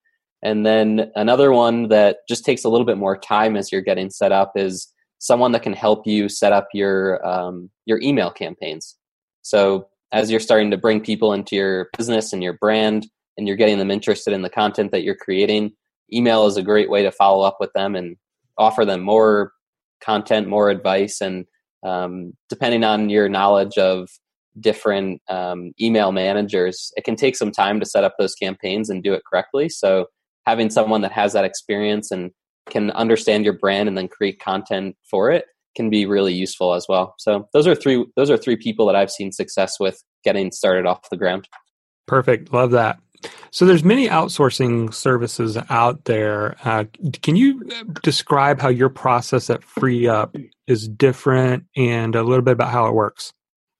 And 0.44 0.66
then 0.66 1.12
another 1.16 1.52
one 1.52 1.88
that 1.90 2.18
just 2.28 2.46
takes 2.46 2.64
a 2.64 2.70
little 2.70 2.86
bit 2.86 2.98
more 2.98 3.18
time 3.18 3.56
as 3.56 3.72
you're 3.72 3.82
getting 3.82 4.10
set 4.10 4.32
up 4.32 4.52
is 4.56 4.92
someone 5.20 5.54
that 5.54 5.64
can 5.64 5.74
help 5.74 6.06
you 6.06 6.30
set 6.30 6.54
up 6.54 6.68
your 6.74 7.26
um, 7.26 7.70
your 7.86 8.00
email 8.02 8.30
campaigns. 8.30 8.96
So 9.42 9.88
as 10.12 10.30
you're 10.30 10.40
starting 10.40 10.72
to 10.72 10.78
bring 10.78 11.02
people 11.02 11.34
into 11.34 11.56
your 11.56 11.90
business 11.98 12.34
and 12.34 12.44
your 12.44 12.54
brand, 12.54 13.08
and 13.38 13.48
you're 13.48 13.58
getting 13.58 13.80
them 13.80 13.92
interested 13.92 14.34
in 14.34 14.42
the 14.42 14.50
content 14.50 14.92
that 14.92 15.04
you're 15.04 15.16
creating, 15.16 15.72
email 16.14 16.46
is 16.46 16.58
a 16.58 16.64
great 16.64 16.90
way 16.90 17.04
to 17.04 17.12
follow 17.12 17.44
up 17.46 17.58
with 17.60 17.72
them 17.74 17.96
and 17.96 18.16
offer 18.58 18.86
them 18.86 19.02
more 19.02 19.52
content, 20.02 20.48
more 20.48 20.70
advice, 20.70 21.22
and 21.22 21.46
um, 21.86 22.34
depending 22.50 22.84
on 22.84 23.10
your 23.10 23.30
knowledge 23.30 23.78
of 23.78 24.10
different 24.60 25.22
um, 25.30 25.72
email 25.80 26.12
managers, 26.12 26.92
it 26.96 27.04
can 27.04 27.16
take 27.16 27.36
some 27.36 27.52
time 27.52 27.80
to 27.80 27.86
set 27.86 28.04
up 28.04 28.16
those 28.18 28.36
campaigns 28.36 28.90
and 28.90 29.04
do 29.04 29.14
it 29.14 29.24
correctly. 29.30 29.70
So 29.70 30.08
having 30.46 30.70
someone 30.70 31.02
that 31.02 31.12
has 31.12 31.34
that 31.34 31.46
experience 31.46 32.12
and 32.12 32.32
can 32.70 32.92
understand 32.92 33.44
your 33.44 33.54
brand 33.54 33.88
and 33.88 33.98
then 33.98 34.08
create 34.08 34.40
content 34.40 34.96
for 35.10 35.30
it 35.32 35.46
can 35.76 35.90
be 35.90 36.06
really 36.06 36.34
useful 36.34 36.74
as 36.74 36.88
well. 36.88 37.16
So 37.20 37.48
those 37.54 37.68
are 37.68 37.76
three 37.76 38.06
those 38.16 38.30
are 38.30 38.38
three 38.38 38.56
people 38.56 38.86
that 38.88 38.96
I've 38.96 39.12
seen 39.12 39.32
success 39.32 39.80
with 39.80 40.02
getting 40.24 40.52
started 40.52 40.86
off 40.86 41.10
the 41.10 41.18
ground. 41.18 41.48
Perfect. 42.08 42.54
Love 42.54 42.72
that. 42.72 43.00
So 43.52 43.66
there's 43.66 43.84
many 43.84 44.08
outsourcing 44.08 44.94
services 44.94 45.58
out 45.70 46.06
there. 46.06 46.56
Uh, 46.64 46.86
can 47.22 47.36
you 47.36 47.64
describe 48.04 48.60
how 48.60 48.70
your 48.70 48.90
process 48.90 49.50
at 49.50 49.62
FreeeUp 49.62 50.50
is 50.68 50.88
different 50.88 51.66
and 51.76 52.16
a 52.16 52.24
little 52.24 52.44
bit 52.44 52.52
about 52.52 52.72
how 52.72 52.88
it 52.88 52.94
works? 52.94 53.34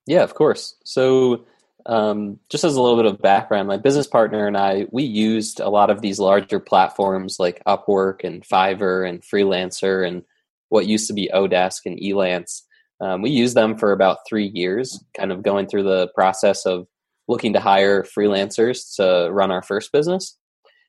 Yeah, 0.06 0.22
of 0.22 0.34
course. 0.34 0.76
So 0.84 1.44
um, 1.86 2.38
just 2.48 2.64
as 2.64 2.76
a 2.76 2.82
little 2.82 2.96
bit 2.96 3.06
of 3.06 3.20
background, 3.20 3.68
my 3.68 3.76
business 3.76 4.06
partner 4.06 4.46
and 4.46 4.56
I, 4.56 4.86
we 4.90 5.04
used 5.04 5.60
a 5.60 5.68
lot 5.68 5.90
of 5.90 6.00
these 6.00 6.18
larger 6.18 6.60
platforms 6.60 7.38
like 7.38 7.62
Upwork 7.64 8.24
and 8.24 8.42
Fiverr 8.42 9.08
and 9.08 9.22
Freelancer 9.22 10.06
and 10.06 10.22
what 10.68 10.86
used 10.86 11.06
to 11.08 11.14
be 11.14 11.30
Odesk 11.32 11.86
and 11.86 11.98
Elance. 11.98 12.62
Um, 13.00 13.22
we 13.22 13.30
used 13.30 13.54
them 13.56 13.76
for 13.76 13.92
about 13.92 14.18
three 14.28 14.50
years, 14.54 15.02
kind 15.16 15.30
of 15.30 15.42
going 15.42 15.66
through 15.66 15.84
the 15.84 16.08
process 16.14 16.66
of 16.66 16.86
looking 17.28 17.52
to 17.52 17.60
hire 17.60 18.02
freelancers 18.02 18.96
to 18.96 19.30
run 19.30 19.50
our 19.50 19.62
first 19.62 19.92
business. 19.92 20.36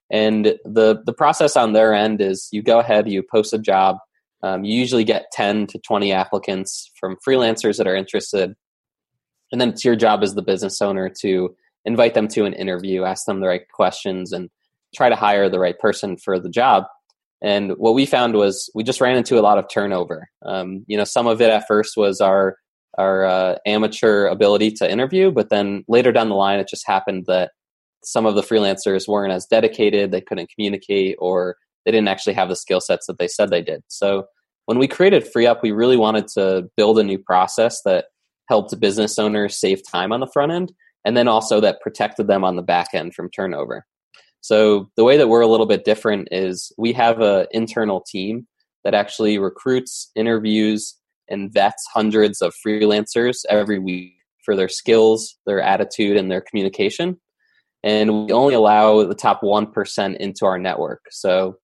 And 0.10 0.46
the 0.64 1.02
the 1.06 1.14
process 1.14 1.58
on 1.58 1.74
their 1.74 1.94
end 1.94 2.22
is 2.22 2.48
you 2.52 2.62
go 2.62 2.80
ahead, 2.80 3.10
you 3.10 3.24
post 3.24 3.54
a 3.54 3.58
job. 3.58 3.98
Um, 4.42 4.64
you 4.64 4.80
usually 4.80 5.04
get 5.04 5.32
10 5.34 5.68
to 5.68 5.80
20 5.80 6.14
applicants 6.14 6.92
from 6.98 7.18
freelancers 7.28 7.78
that 7.78 7.88
are 7.88 7.96
interested. 7.96 8.56
And 9.52 9.62
then 9.62 9.70
it's 9.70 9.86
your 9.86 9.96
job 9.96 10.24
as 10.24 10.36
the 10.36 10.42
business 10.42 10.82
owner 10.82 11.10
to 11.22 11.56
invite 11.86 12.14
them 12.14 12.28
to 12.30 12.46
an 12.46 12.54
interview, 12.54 13.04
ask 13.04 13.26
them 13.26 13.40
the 13.40 13.48
right 13.48 13.68
questions, 13.72 14.34
and 14.34 14.50
try 14.96 15.10
to 15.10 15.16
hire 15.16 15.50
the 15.50 15.60
right 15.60 15.78
person 15.80 16.18
for 16.18 16.40
the 16.40 16.50
job. 16.50 16.84
And 17.42 17.74
what 17.78 17.94
we 17.94 18.06
found 18.06 18.36
was 18.36 18.70
we 18.74 18.84
just 18.84 19.02
ran 19.02 19.16
into 19.16 19.40
a 19.40 19.42
lot 19.42 19.58
of 19.58 19.70
turnover. 19.72 20.30
Um, 20.46 20.84
you 20.88 20.98
know, 20.98 21.04
some 21.04 21.28
of 21.28 21.42
it 21.42 21.50
at 21.50 21.68
first 21.68 21.96
was 21.96 22.20
our 22.22 22.58
our 22.98 23.26
uh, 23.26 23.56
amateur 23.68 24.26
ability 24.26 24.72
to 24.72 24.92
interview, 24.92 25.32
but 25.32 25.50
then 25.50 25.84
later 25.88 26.12
down 26.12 26.30
the 26.30 26.36
line, 26.36 26.60
it 26.60 26.68
just 26.68 26.88
happened 26.88 27.26
that 27.28 27.52
some 28.04 28.26
of 28.26 28.34
the 28.34 28.42
freelancers 28.42 29.08
weren't 29.08 29.34
as 29.34 29.46
dedicated, 29.46 30.12
they 30.12 30.22
couldn't 30.22 30.50
communicate, 30.50 31.16
or 31.20 31.58
they 31.86 31.92
didn't 31.92 32.08
actually 32.08 32.34
have 32.34 32.50
the 32.50 32.56
skill 32.56 32.82
sets 32.82 33.06
that 33.06 33.20
they 33.20 33.28
said 33.28 33.52
they 33.52 33.62
did. 33.62 33.84
So 33.88 34.26
when 34.66 34.80
we 34.80 34.88
created 34.88 35.32
FreeeUp, 35.32 35.62
we 35.62 35.72
really 35.72 35.96
wanted 35.96 36.28
to 36.30 36.70
build 36.76 36.98
a 36.98 37.04
new 37.04 37.20
process 37.20 37.82
that 37.86 38.06
helped 38.48 38.80
business 38.80 39.20
owners 39.20 39.60
save 39.60 39.82
time 39.90 40.12
on 40.12 40.20
the 40.20 40.28
front 40.28 40.52
end, 40.52 40.74
and 41.06 41.16
then 41.16 41.28
also 41.28 41.60
that 41.62 41.82
protected 41.82 42.28
them 42.28 42.44
on 42.44 42.56
the 42.56 42.62
back 42.62 42.90
end 42.94 43.14
from 43.14 43.30
turnover. 43.30 43.86
So 44.42 44.90
the 44.96 45.04
way 45.04 45.18
that 45.18 45.28
we're 45.28 45.42
a 45.42 45.48
little 45.48 45.66
bit 45.66 45.86
different 45.86 46.30
is 46.32 46.72
we 46.78 46.94
have 46.94 47.22
an 47.22 47.48
internal 47.52 48.02
team 48.02 48.48
that 48.84 48.94
actually 48.94 49.38
recruits, 49.38 50.12
interviews, 50.16 50.96
and 51.30 51.52
vets 51.52 51.86
hundreds 51.94 52.42
of 52.42 52.54
freelancers 52.66 53.40
every 53.50 53.80
week 53.80 54.14
for 54.46 54.56
their 54.56 54.70
skills, 54.70 55.38
their 55.46 55.62
attitude, 55.62 56.16
and 56.16 56.32
their 56.32 56.42
communication. 56.42 57.20
And 57.84 58.26
we 58.28 58.32
only 58.32 58.54
allow 58.54 59.04
the 59.04 59.16
top 59.16 59.42
1% 59.42 60.18
into 60.18 60.46
our 60.46 60.58
network. 60.58 61.02
So 61.10 61.58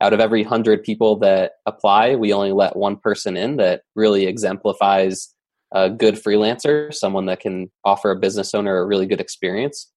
out 0.00 0.14
of 0.14 0.20
every 0.20 0.42
100 0.42 0.82
people 0.82 1.16
that 1.18 1.52
apply, 1.66 2.14
we 2.14 2.32
only 2.32 2.52
let 2.52 2.76
one 2.76 2.96
person 2.96 3.36
in 3.36 3.56
that 3.56 3.82
really 3.94 4.26
exemplifies 4.26 5.34
a 5.72 5.90
good 5.90 6.16
freelancer, 6.16 6.92
someone 6.92 7.26
that 7.26 7.40
can 7.40 7.70
offer 7.84 8.10
a 8.10 8.16
business 8.18 8.54
owner 8.54 8.78
a 8.78 8.86
really 8.86 9.06
good 9.06 9.20
experience 9.20 9.90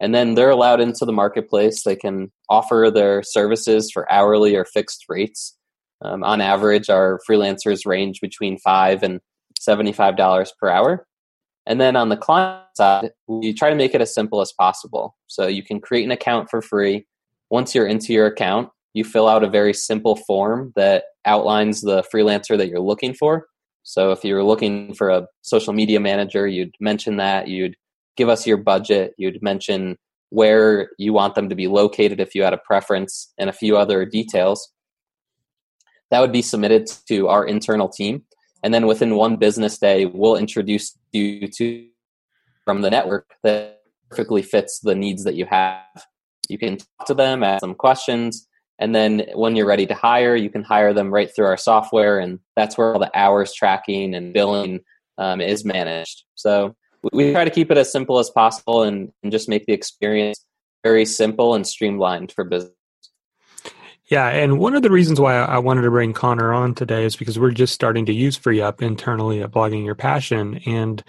and 0.00 0.14
then 0.14 0.34
they're 0.34 0.50
allowed 0.50 0.80
into 0.80 1.04
the 1.04 1.12
marketplace. 1.12 1.82
They 1.82 1.96
can 1.96 2.32
offer 2.48 2.90
their 2.92 3.22
services 3.22 3.90
for 3.90 4.10
hourly 4.12 4.56
or 4.56 4.64
fixed 4.64 5.04
rates. 5.08 5.56
Um, 6.02 6.22
on 6.24 6.40
average, 6.40 6.90
our 6.90 7.20
freelancers 7.28 7.86
range 7.86 8.20
between 8.20 8.58
five 8.58 9.02
and 9.02 9.20
seventy-five 9.58 10.16
dollars 10.16 10.52
per 10.60 10.68
hour. 10.68 11.06
And 11.66 11.80
then 11.80 11.96
on 11.96 12.10
the 12.10 12.16
client 12.16 12.60
side, 12.76 13.12
we 13.26 13.54
try 13.54 13.70
to 13.70 13.76
make 13.76 13.94
it 13.94 14.02
as 14.02 14.12
simple 14.12 14.42
as 14.42 14.52
possible. 14.52 15.16
So 15.26 15.46
you 15.46 15.62
can 15.62 15.80
create 15.80 16.04
an 16.04 16.10
account 16.10 16.50
for 16.50 16.60
free. 16.60 17.06
Once 17.48 17.74
you're 17.74 17.86
into 17.86 18.12
your 18.12 18.26
account, 18.26 18.68
you 18.92 19.04
fill 19.04 19.28
out 19.28 19.44
a 19.44 19.48
very 19.48 19.72
simple 19.72 20.16
form 20.16 20.72
that 20.76 21.04
outlines 21.24 21.80
the 21.80 22.04
freelancer 22.12 22.58
that 22.58 22.68
you're 22.68 22.80
looking 22.80 23.14
for. 23.14 23.46
So 23.84 24.10
if 24.10 24.24
you're 24.24 24.42
looking 24.42 24.94
for 24.94 25.10
a 25.10 25.26
social 25.42 25.72
media 25.72 26.00
manager, 26.00 26.46
you'd 26.46 26.74
mention 26.80 27.18
that. 27.18 27.48
You'd 27.48 27.76
give 28.16 28.28
us 28.28 28.46
your 28.46 28.56
budget. 28.56 29.14
You'd 29.18 29.42
mention 29.42 29.96
where 30.30 30.90
you 30.98 31.12
want 31.12 31.34
them 31.34 31.48
to 31.50 31.54
be 31.54 31.68
located 31.68 32.18
if 32.18 32.34
you 32.34 32.42
had 32.42 32.54
a 32.54 32.58
preference 32.58 33.32
and 33.38 33.48
a 33.48 33.52
few 33.52 33.76
other 33.76 34.04
details. 34.04 34.72
That 36.10 36.20
would 36.20 36.32
be 36.32 36.42
submitted 36.42 36.88
to 37.08 37.28
our 37.28 37.46
internal 37.46 37.88
team. 37.88 38.24
And 38.62 38.72
then 38.72 38.86
within 38.86 39.16
one 39.16 39.36
business 39.36 39.78
day, 39.78 40.06
we'll 40.06 40.36
introduce 40.36 40.96
you 41.12 41.46
to 41.48 41.86
from 42.64 42.80
the 42.80 42.90
network 42.90 43.34
that 43.42 43.82
perfectly 44.08 44.42
fits 44.42 44.80
the 44.80 44.94
needs 44.94 45.24
that 45.24 45.34
you 45.34 45.44
have. 45.44 46.06
You 46.48 46.56
can 46.58 46.78
talk 46.78 47.06
to 47.06 47.14
them, 47.14 47.42
ask 47.42 47.60
them 47.60 47.74
questions, 47.74 48.48
and 48.78 48.94
then 48.94 49.26
when 49.34 49.56
you're 49.56 49.66
ready 49.66 49.86
to 49.86 49.94
hire, 49.94 50.34
you 50.34 50.50
can 50.50 50.62
hire 50.62 50.92
them 50.92 51.12
right 51.12 51.30
through 51.34 51.46
our 51.46 51.56
software, 51.56 52.18
and 52.18 52.40
that's 52.56 52.76
where 52.76 52.92
all 52.92 52.98
the 52.98 53.10
hours 53.16 53.54
tracking 53.54 54.14
and 54.14 54.32
billing 54.32 54.80
um, 55.18 55.40
is 55.40 55.64
managed. 55.64 56.24
So 56.34 56.74
we 57.12 57.32
try 57.32 57.44
to 57.44 57.50
keep 57.50 57.70
it 57.70 57.78
as 57.78 57.92
simple 57.92 58.18
as 58.18 58.30
possible 58.30 58.82
and, 58.82 59.12
and 59.22 59.30
just 59.30 59.48
make 59.48 59.66
the 59.66 59.72
experience 59.72 60.44
very 60.82 61.04
simple 61.04 61.54
and 61.54 61.66
streamlined 61.66 62.32
for 62.32 62.44
business. 62.44 62.72
Yeah, 64.06 64.28
and 64.28 64.58
one 64.58 64.74
of 64.74 64.82
the 64.82 64.90
reasons 64.90 65.18
why 65.18 65.36
I 65.36 65.58
wanted 65.58 65.82
to 65.82 65.90
bring 65.90 66.12
Connor 66.12 66.52
on 66.52 66.74
today 66.74 67.04
is 67.04 67.16
because 67.16 67.38
we're 67.38 67.52
just 67.52 67.72
starting 67.72 68.04
to 68.06 68.12
use 68.12 68.38
FreeeUp 68.38 68.82
internally 68.82 69.42
at 69.42 69.50
Blogging 69.50 69.84
Your 69.84 69.94
Passion. 69.94 70.60
And 70.66 71.02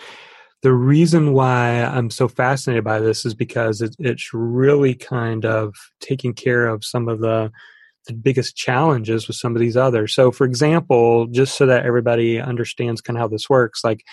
the 0.65 0.73
reason 0.73 1.33
why 1.33 1.83
I'm 1.83 2.09
so 2.09 2.27
fascinated 2.27 2.83
by 2.83 2.99
this 2.99 3.23
is 3.23 3.35
because 3.35 3.81
it, 3.81 3.95
it's 3.99 4.33
really 4.33 4.95
kind 4.95 5.45
of 5.45 5.75
taking 5.99 6.33
care 6.33 6.65
of 6.65 6.83
some 6.83 7.07
of 7.07 7.19
the 7.19 7.51
the 8.07 8.13
biggest 8.13 8.55
challenges 8.55 9.27
with 9.27 9.35
some 9.35 9.55
of 9.55 9.59
these 9.59 9.77
others. 9.77 10.13
So, 10.15 10.31
for 10.31 10.45
example, 10.45 11.27
just 11.27 11.55
so 11.55 11.67
that 11.67 11.85
everybody 11.85 12.39
understands 12.39 12.99
kind 13.01 13.15
of 13.15 13.21
how 13.21 13.27
this 13.27 13.47
works, 13.47 13.83
like 13.83 14.03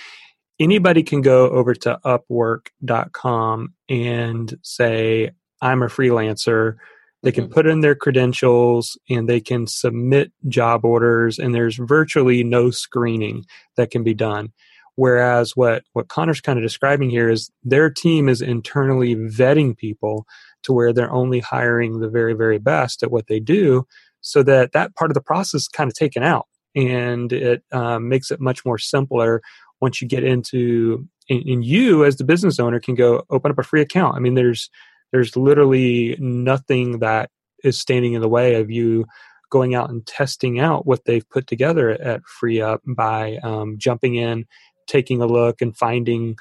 anybody 0.61 1.03
can 1.03 1.23
go 1.23 1.49
over 1.49 1.75
to 1.75 1.99
upwork.com 2.05 3.75
and 3.89 4.59
say 4.63 5.31
i'm 5.63 5.83
a 5.83 5.87
freelancer 5.87 6.77
they 7.23 7.33
can 7.33 7.45
mm-hmm. 7.45 7.55
put 7.55 7.67
in 7.67 7.81
their 7.81 7.95
credentials 7.95 8.99
and 9.09 9.29
they 9.29 9.41
can 9.41 9.67
submit 9.67 10.31
job 10.49 10.85
orders 10.85 11.39
and 11.39 11.55
there's 11.55 11.77
virtually 11.77 12.45
no 12.45 12.71
screening 12.71 13.45
that 13.77 13.91
can 13.91 14.03
be 14.05 14.15
done 14.15 14.53
whereas 14.97 15.57
what 15.57 15.85
what 15.93 16.09
connor's 16.09 16.41
kind 16.41 16.59
of 16.59 16.63
describing 16.63 17.11
here 17.11 17.29
is 17.29 17.51
their 17.63 17.91
team 17.91 18.29
is 18.29 18.41
internally 18.41 19.15
vetting 19.15 19.77
people 19.77 20.27
to 20.63 20.73
where 20.73 20.93
they're 20.93 21.13
only 21.13 21.41
hiring 21.41 22.01
the 22.01 22.09
very 22.09 22.35
very 22.35 22.59
best 22.59 23.03
at 23.03 23.11
what 23.11 23.27
they 23.27 23.41
do 23.41 23.87
so 24.23 24.43
that 24.43 24.73
that 24.73 24.95
part 24.95 25.11
of 25.11 25.15
the 25.15 25.21
process 25.21 25.63
is 25.63 25.69
kind 25.69 25.91
of 25.91 25.95
taken 25.95 26.23
out. 26.23 26.47
And 26.75 27.33
it 27.33 27.63
um, 27.71 28.09
makes 28.09 28.31
it 28.31 28.41
much 28.41 28.65
more 28.65 28.79
simpler 28.79 29.43
once 29.83 30.01
you 30.01 30.09
get 30.09 30.25
into 30.25 31.07
and, 31.29 31.65
you 31.65 32.05
as 32.05 32.17
the 32.17 32.25
business 32.25 32.59
owner 32.59 32.81
can 32.81 32.95
go 32.95 33.25
open 33.29 33.51
up 33.51 33.59
a 33.59 33.63
free 33.63 33.83
account. 33.83 34.17
I 34.17 34.21
mean 34.21 34.35
there's 34.35 34.71
there's 35.13 35.37
literally 35.37 36.17
nothing 36.19 37.01
that 37.01 37.31
is 37.63 37.79
standing 37.79 38.15
in 38.15 38.23
the 38.23 38.29
way 38.29 38.55
of 38.55 38.71
you 38.71 39.05
going 39.51 39.75
out 39.75 39.91
and 39.91 40.07
testing 40.07 40.59
out 40.59 40.87
what 40.87 41.05
they've 41.05 41.29
put 41.29 41.47
together 41.47 41.91
at 41.91 42.23
FreeeUp 42.23 42.79
by 42.87 43.37
um, 43.43 43.77
jumping 43.77 44.15
in, 44.15 44.47
taking 44.93 45.23
a 45.23 45.27
look, 45.27 45.63
and 45.63 45.77
finding 45.77 46.37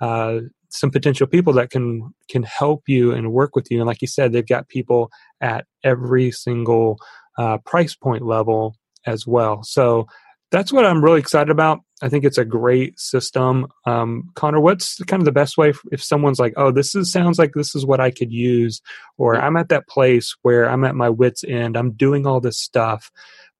uh, 0.00 0.40
some 0.68 0.90
potential 0.90 1.26
people 1.26 1.52
that 1.54 1.70
can 1.70 2.12
can 2.28 2.42
help 2.42 2.82
you 2.86 3.12
and 3.12 3.32
work 3.32 3.56
with 3.56 3.70
you. 3.70 3.78
And 3.78 3.86
like 3.86 4.02
you 4.02 4.08
said, 4.08 4.32
they've 4.32 4.46
got 4.46 4.68
people 4.68 5.10
at 5.40 5.66
every 5.82 6.30
single 6.30 6.98
uh, 7.38 7.58
price 7.58 7.94
point 7.94 8.24
level 8.26 8.76
as 9.06 9.26
well. 9.26 9.62
So 9.62 10.06
that's 10.50 10.72
what 10.72 10.86
I'm 10.86 11.02
really 11.02 11.20
excited 11.20 11.50
about. 11.50 11.80
I 12.02 12.08
think 12.08 12.24
it's 12.24 12.38
a 12.38 12.44
great 12.44 12.98
system. 13.00 13.66
Um, 13.86 14.30
Connor, 14.34 14.60
what's 14.60 15.02
kind 15.04 15.20
of 15.20 15.24
the 15.24 15.32
best 15.32 15.56
way 15.56 15.72
if 15.90 16.02
someone's 16.02 16.38
like, 16.38 16.54
"Oh, 16.56 16.70
this 16.70 16.94
is 16.94 17.10
sounds 17.10 17.38
like 17.38 17.52
this 17.54 17.74
is 17.74 17.86
what 17.86 18.00
I 18.00 18.10
could 18.10 18.32
use," 18.32 18.80
or 19.16 19.36
I'm 19.36 19.56
at 19.56 19.68
that 19.70 19.88
place 19.88 20.34
where 20.42 20.68
I'm 20.68 20.84
at 20.84 20.94
my 20.94 21.08
wits' 21.08 21.44
end. 21.44 21.76
I'm 21.76 21.92
doing 21.92 22.26
all 22.26 22.40
this 22.40 22.58
stuff, 22.58 23.10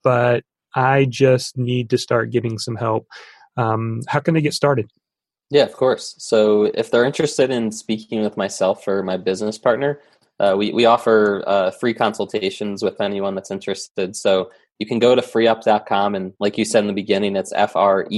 but 0.03 0.45
I 0.75 1.07
just 1.09 1.57
need 1.57 1.91
to 1.91 1.99
start 1.99 2.31
getting 2.31 2.59
some 2.59 2.77
help. 2.77 3.07
Um, 3.57 4.03
how 4.09 4.21
can 4.21 4.35
they 4.35 4.41
get 4.41 4.55
started? 4.55 4.91
Yeah, 5.51 5.63
of 5.65 5.73
course. 5.73 6.15
So 6.19 6.65
if 6.75 6.91
they're 6.91 7.05
interested 7.05 7.51
in 7.51 7.71
speaking 7.71 8.23
with 8.23 8.37
myself 8.37 8.89
or 8.89 9.03
my 9.03 9.17
business 9.17 9.59
partner, 9.59 10.01
uh, 10.41 10.55
we, 10.57 10.73
we 10.73 10.85
offer 10.85 11.45
uh, 11.47 11.71
free 11.71 11.95
consultations 11.95 12.83
with 12.83 13.01
anyone 13.01 13.35
that's 13.35 13.51
interested. 13.51 14.17
So 14.17 14.51
you 14.79 14.87
can 14.87 14.99
go 14.99 15.15
to 15.15 15.23
freeeup.com 15.23 16.15
and 16.15 16.33
like 16.41 16.59
you 16.59 16.65
said 16.65 16.81
in 16.81 16.89
the 16.89 16.93
beginning, 16.93 17.37
it's 17.37 17.53
F-R-E-E-E-U-P.com. 17.55 18.15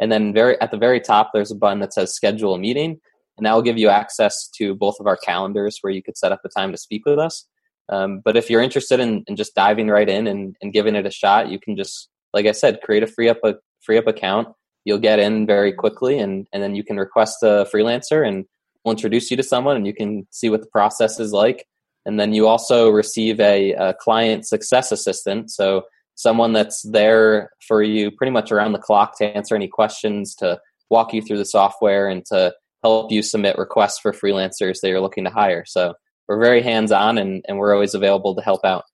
And 0.00 0.12
then 0.12 0.34
very 0.34 0.60
at 0.60 0.70
the 0.70 0.76
very 0.76 1.00
top, 1.00 1.30
there's 1.32 1.50
a 1.50 1.54
button 1.56 1.80
that 1.80 1.94
says 1.94 2.14
schedule 2.14 2.54
a 2.54 2.58
meeting. 2.58 3.00
And 3.36 3.46
that 3.46 3.54
will 3.54 3.62
give 3.62 3.78
you 3.78 3.88
access 3.88 4.48
to 4.56 4.74
both 4.74 4.96
of 5.00 5.06
our 5.06 5.16
calendars 5.16 5.78
where 5.80 5.92
you 5.92 6.02
could 6.02 6.16
set 6.16 6.32
up 6.32 6.42
a 6.44 6.48
time 6.48 6.72
to 6.72 6.78
speak 6.78 7.06
with 7.06 7.18
us. 7.18 7.46
Um, 7.88 8.20
but 8.24 8.36
if 8.36 8.48
you're 8.48 8.62
interested 8.62 9.00
in, 9.00 9.24
in, 9.26 9.36
just 9.36 9.54
diving 9.54 9.88
right 9.88 10.08
in 10.08 10.26
and, 10.26 10.56
and 10.62 10.72
giving 10.72 10.94
it 10.94 11.04
a 11.04 11.10
shot, 11.10 11.48
you 11.50 11.58
can 11.58 11.76
just, 11.76 12.08
like 12.34 12.46
I 12.46 12.52
said, 12.52 12.82
create 12.82 13.02
a 13.02 13.06
free 13.06 13.28
up 13.28 13.38
a 13.44 13.54
free 13.80 13.96
up 13.96 14.06
account. 14.06 14.48
You'll 14.84 14.98
get 14.98 15.18
in 15.18 15.46
very 15.46 15.72
quickly, 15.72 16.18
and 16.18 16.46
and 16.52 16.62
then 16.62 16.74
you 16.74 16.84
can 16.84 16.98
request 16.98 17.42
a 17.42 17.66
freelancer, 17.72 18.26
and 18.26 18.44
we'll 18.84 18.92
introduce 18.92 19.30
you 19.30 19.36
to 19.38 19.42
someone, 19.42 19.76
and 19.76 19.86
you 19.86 19.94
can 19.94 20.26
see 20.30 20.50
what 20.50 20.60
the 20.60 20.68
process 20.68 21.18
is 21.18 21.32
like. 21.32 21.66
And 22.06 22.20
then 22.20 22.34
you 22.34 22.46
also 22.46 22.90
receive 22.90 23.40
a, 23.40 23.72
a 23.72 23.94
client 23.94 24.46
success 24.46 24.92
assistant, 24.92 25.50
so 25.50 25.84
someone 26.16 26.52
that's 26.52 26.82
there 26.82 27.50
for 27.66 27.82
you 27.82 28.10
pretty 28.10 28.30
much 28.30 28.52
around 28.52 28.72
the 28.72 28.78
clock 28.78 29.16
to 29.18 29.24
answer 29.24 29.56
any 29.56 29.68
questions, 29.68 30.34
to 30.36 30.60
walk 30.90 31.14
you 31.14 31.22
through 31.22 31.38
the 31.38 31.46
software, 31.46 32.08
and 32.08 32.26
to 32.26 32.54
help 32.82 33.10
you 33.10 33.22
submit 33.22 33.56
requests 33.56 33.98
for 33.98 34.12
freelancers 34.12 34.80
that 34.80 34.88
you're 34.88 35.00
looking 35.00 35.24
to 35.24 35.30
hire. 35.30 35.64
So 35.66 35.94
we're 36.28 36.40
very 36.40 36.62
hands 36.62 36.92
on 36.92 37.16
and, 37.18 37.42
and 37.48 37.58
we're 37.58 37.74
always 37.74 37.94
available 37.94 38.34
to 38.34 38.42
help 38.42 38.64
out. 38.64 38.84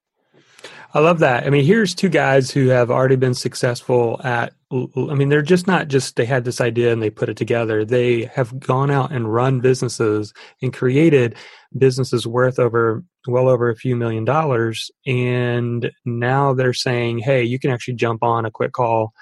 I 0.92 0.98
love 0.98 1.20
that. 1.20 1.46
I 1.46 1.50
mean, 1.50 1.64
here's 1.64 1.94
two 1.94 2.09
guys 2.09 2.50
who 2.50 2.68
have 2.68 2.90
already 2.90 3.14
been 3.14 3.35
successful 3.35 4.20
at, 4.24 4.53
I 4.72 5.14
mean, 5.14 5.29
they're 5.29 5.40
just 5.40 5.68
not 5.68 5.87
just, 5.87 6.16
they 6.16 6.24
had 6.24 6.44
this 6.44 6.61
idea 6.61 6.92
and 6.92 7.00
they 7.00 7.11
put 7.11 7.29
it 7.29 7.37
together. 7.37 7.85
They 7.85 8.24
have 8.35 8.59
gone 8.59 8.90
out 8.90 9.12
and 9.12 9.33
run 9.33 9.61
businesses 9.61 10.33
and 10.61 10.72
created 10.72 11.37
businesses 11.79 12.26
worth 12.26 12.59
over, 12.59 13.05
well 13.29 13.48
over 13.48 13.70
a 13.70 13.76
few 13.76 13.94
million 13.94 14.24
dollars. 14.24 14.90
And 15.07 15.92
now 16.05 16.55
they're 16.55 16.72
saying, 16.72 17.20
hey, 17.20 17.44
you 17.44 17.61
can 17.61 17.70
actually 17.70 17.94
jump 17.94 18.24
on 18.24 18.44
a 18.44 18.50
quick 18.50 18.72
call 18.72 19.12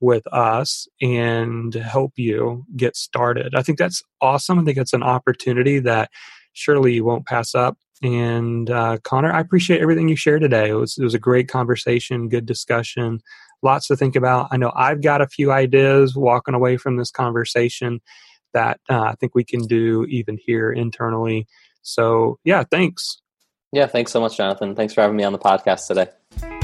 with 0.00 0.26
us 0.28 0.88
and 1.02 1.74
help 1.74 2.12
you 2.16 2.64
get 2.76 2.96
started. 2.96 3.54
I 3.54 3.62
think 3.62 3.78
that's 3.78 4.02
awesome. 4.22 4.58
I 4.58 4.64
think 4.64 4.78
it's 4.78 4.94
an 4.94 5.02
opportunity 5.02 5.80
that 5.80 6.10
surely 6.54 6.94
you 6.94 7.04
won't 7.04 7.26
pass 7.26 7.54
up. 7.54 7.76
And 8.02 8.70
uh, 8.70 8.98
Connor, 9.04 9.32
I 9.32 9.40
appreciate 9.40 9.80
everything 9.82 10.08
you 10.08 10.16
shared 10.16 10.42
today. 10.42 10.70
It 10.70 10.74
was, 10.74 10.96
it 10.98 11.04
was 11.04 11.14
a 11.14 11.18
great 11.18 11.48
conversation, 11.48 12.28
good 12.28 12.46
discussion, 12.46 13.20
lots 13.62 13.88
to 13.88 13.96
think 13.96 14.16
about. 14.16 14.48
I 14.50 14.56
know 14.56 14.72
I've 14.74 15.02
got 15.02 15.20
a 15.20 15.28
few 15.28 15.52
ideas 15.52 16.16
walking 16.16 16.54
away 16.54 16.76
from 16.76 16.96
this 16.96 17.10
conversation 17.10 18.00
that 18.54 18.80
uh, 18.88 19.02
I 19.02 19.14
think 19.20 19.34
we 19.34 19.44
can 19.44 19.66
do 19.66 20.04
even 20.06 20.38
here 20.44 20.72
internally. 20.72 21.46
So, 21.82 22.38
yeah, 22.44 22.64
thanks. 22.70 23.20
Yeah, 23.72 23.86
thanks 23.86 24.12
so 24.12 24.20
much, 24.20 24.36
Jonathan. 24.36 24.74
Thanks 24.74 24.94
for 24.94 25.02
having 25.02 25.16
me 25.16 25.24
on 25.24 25.32
the 25.32 25.38
podcast 25.38 25.86
today. 25.86 26.59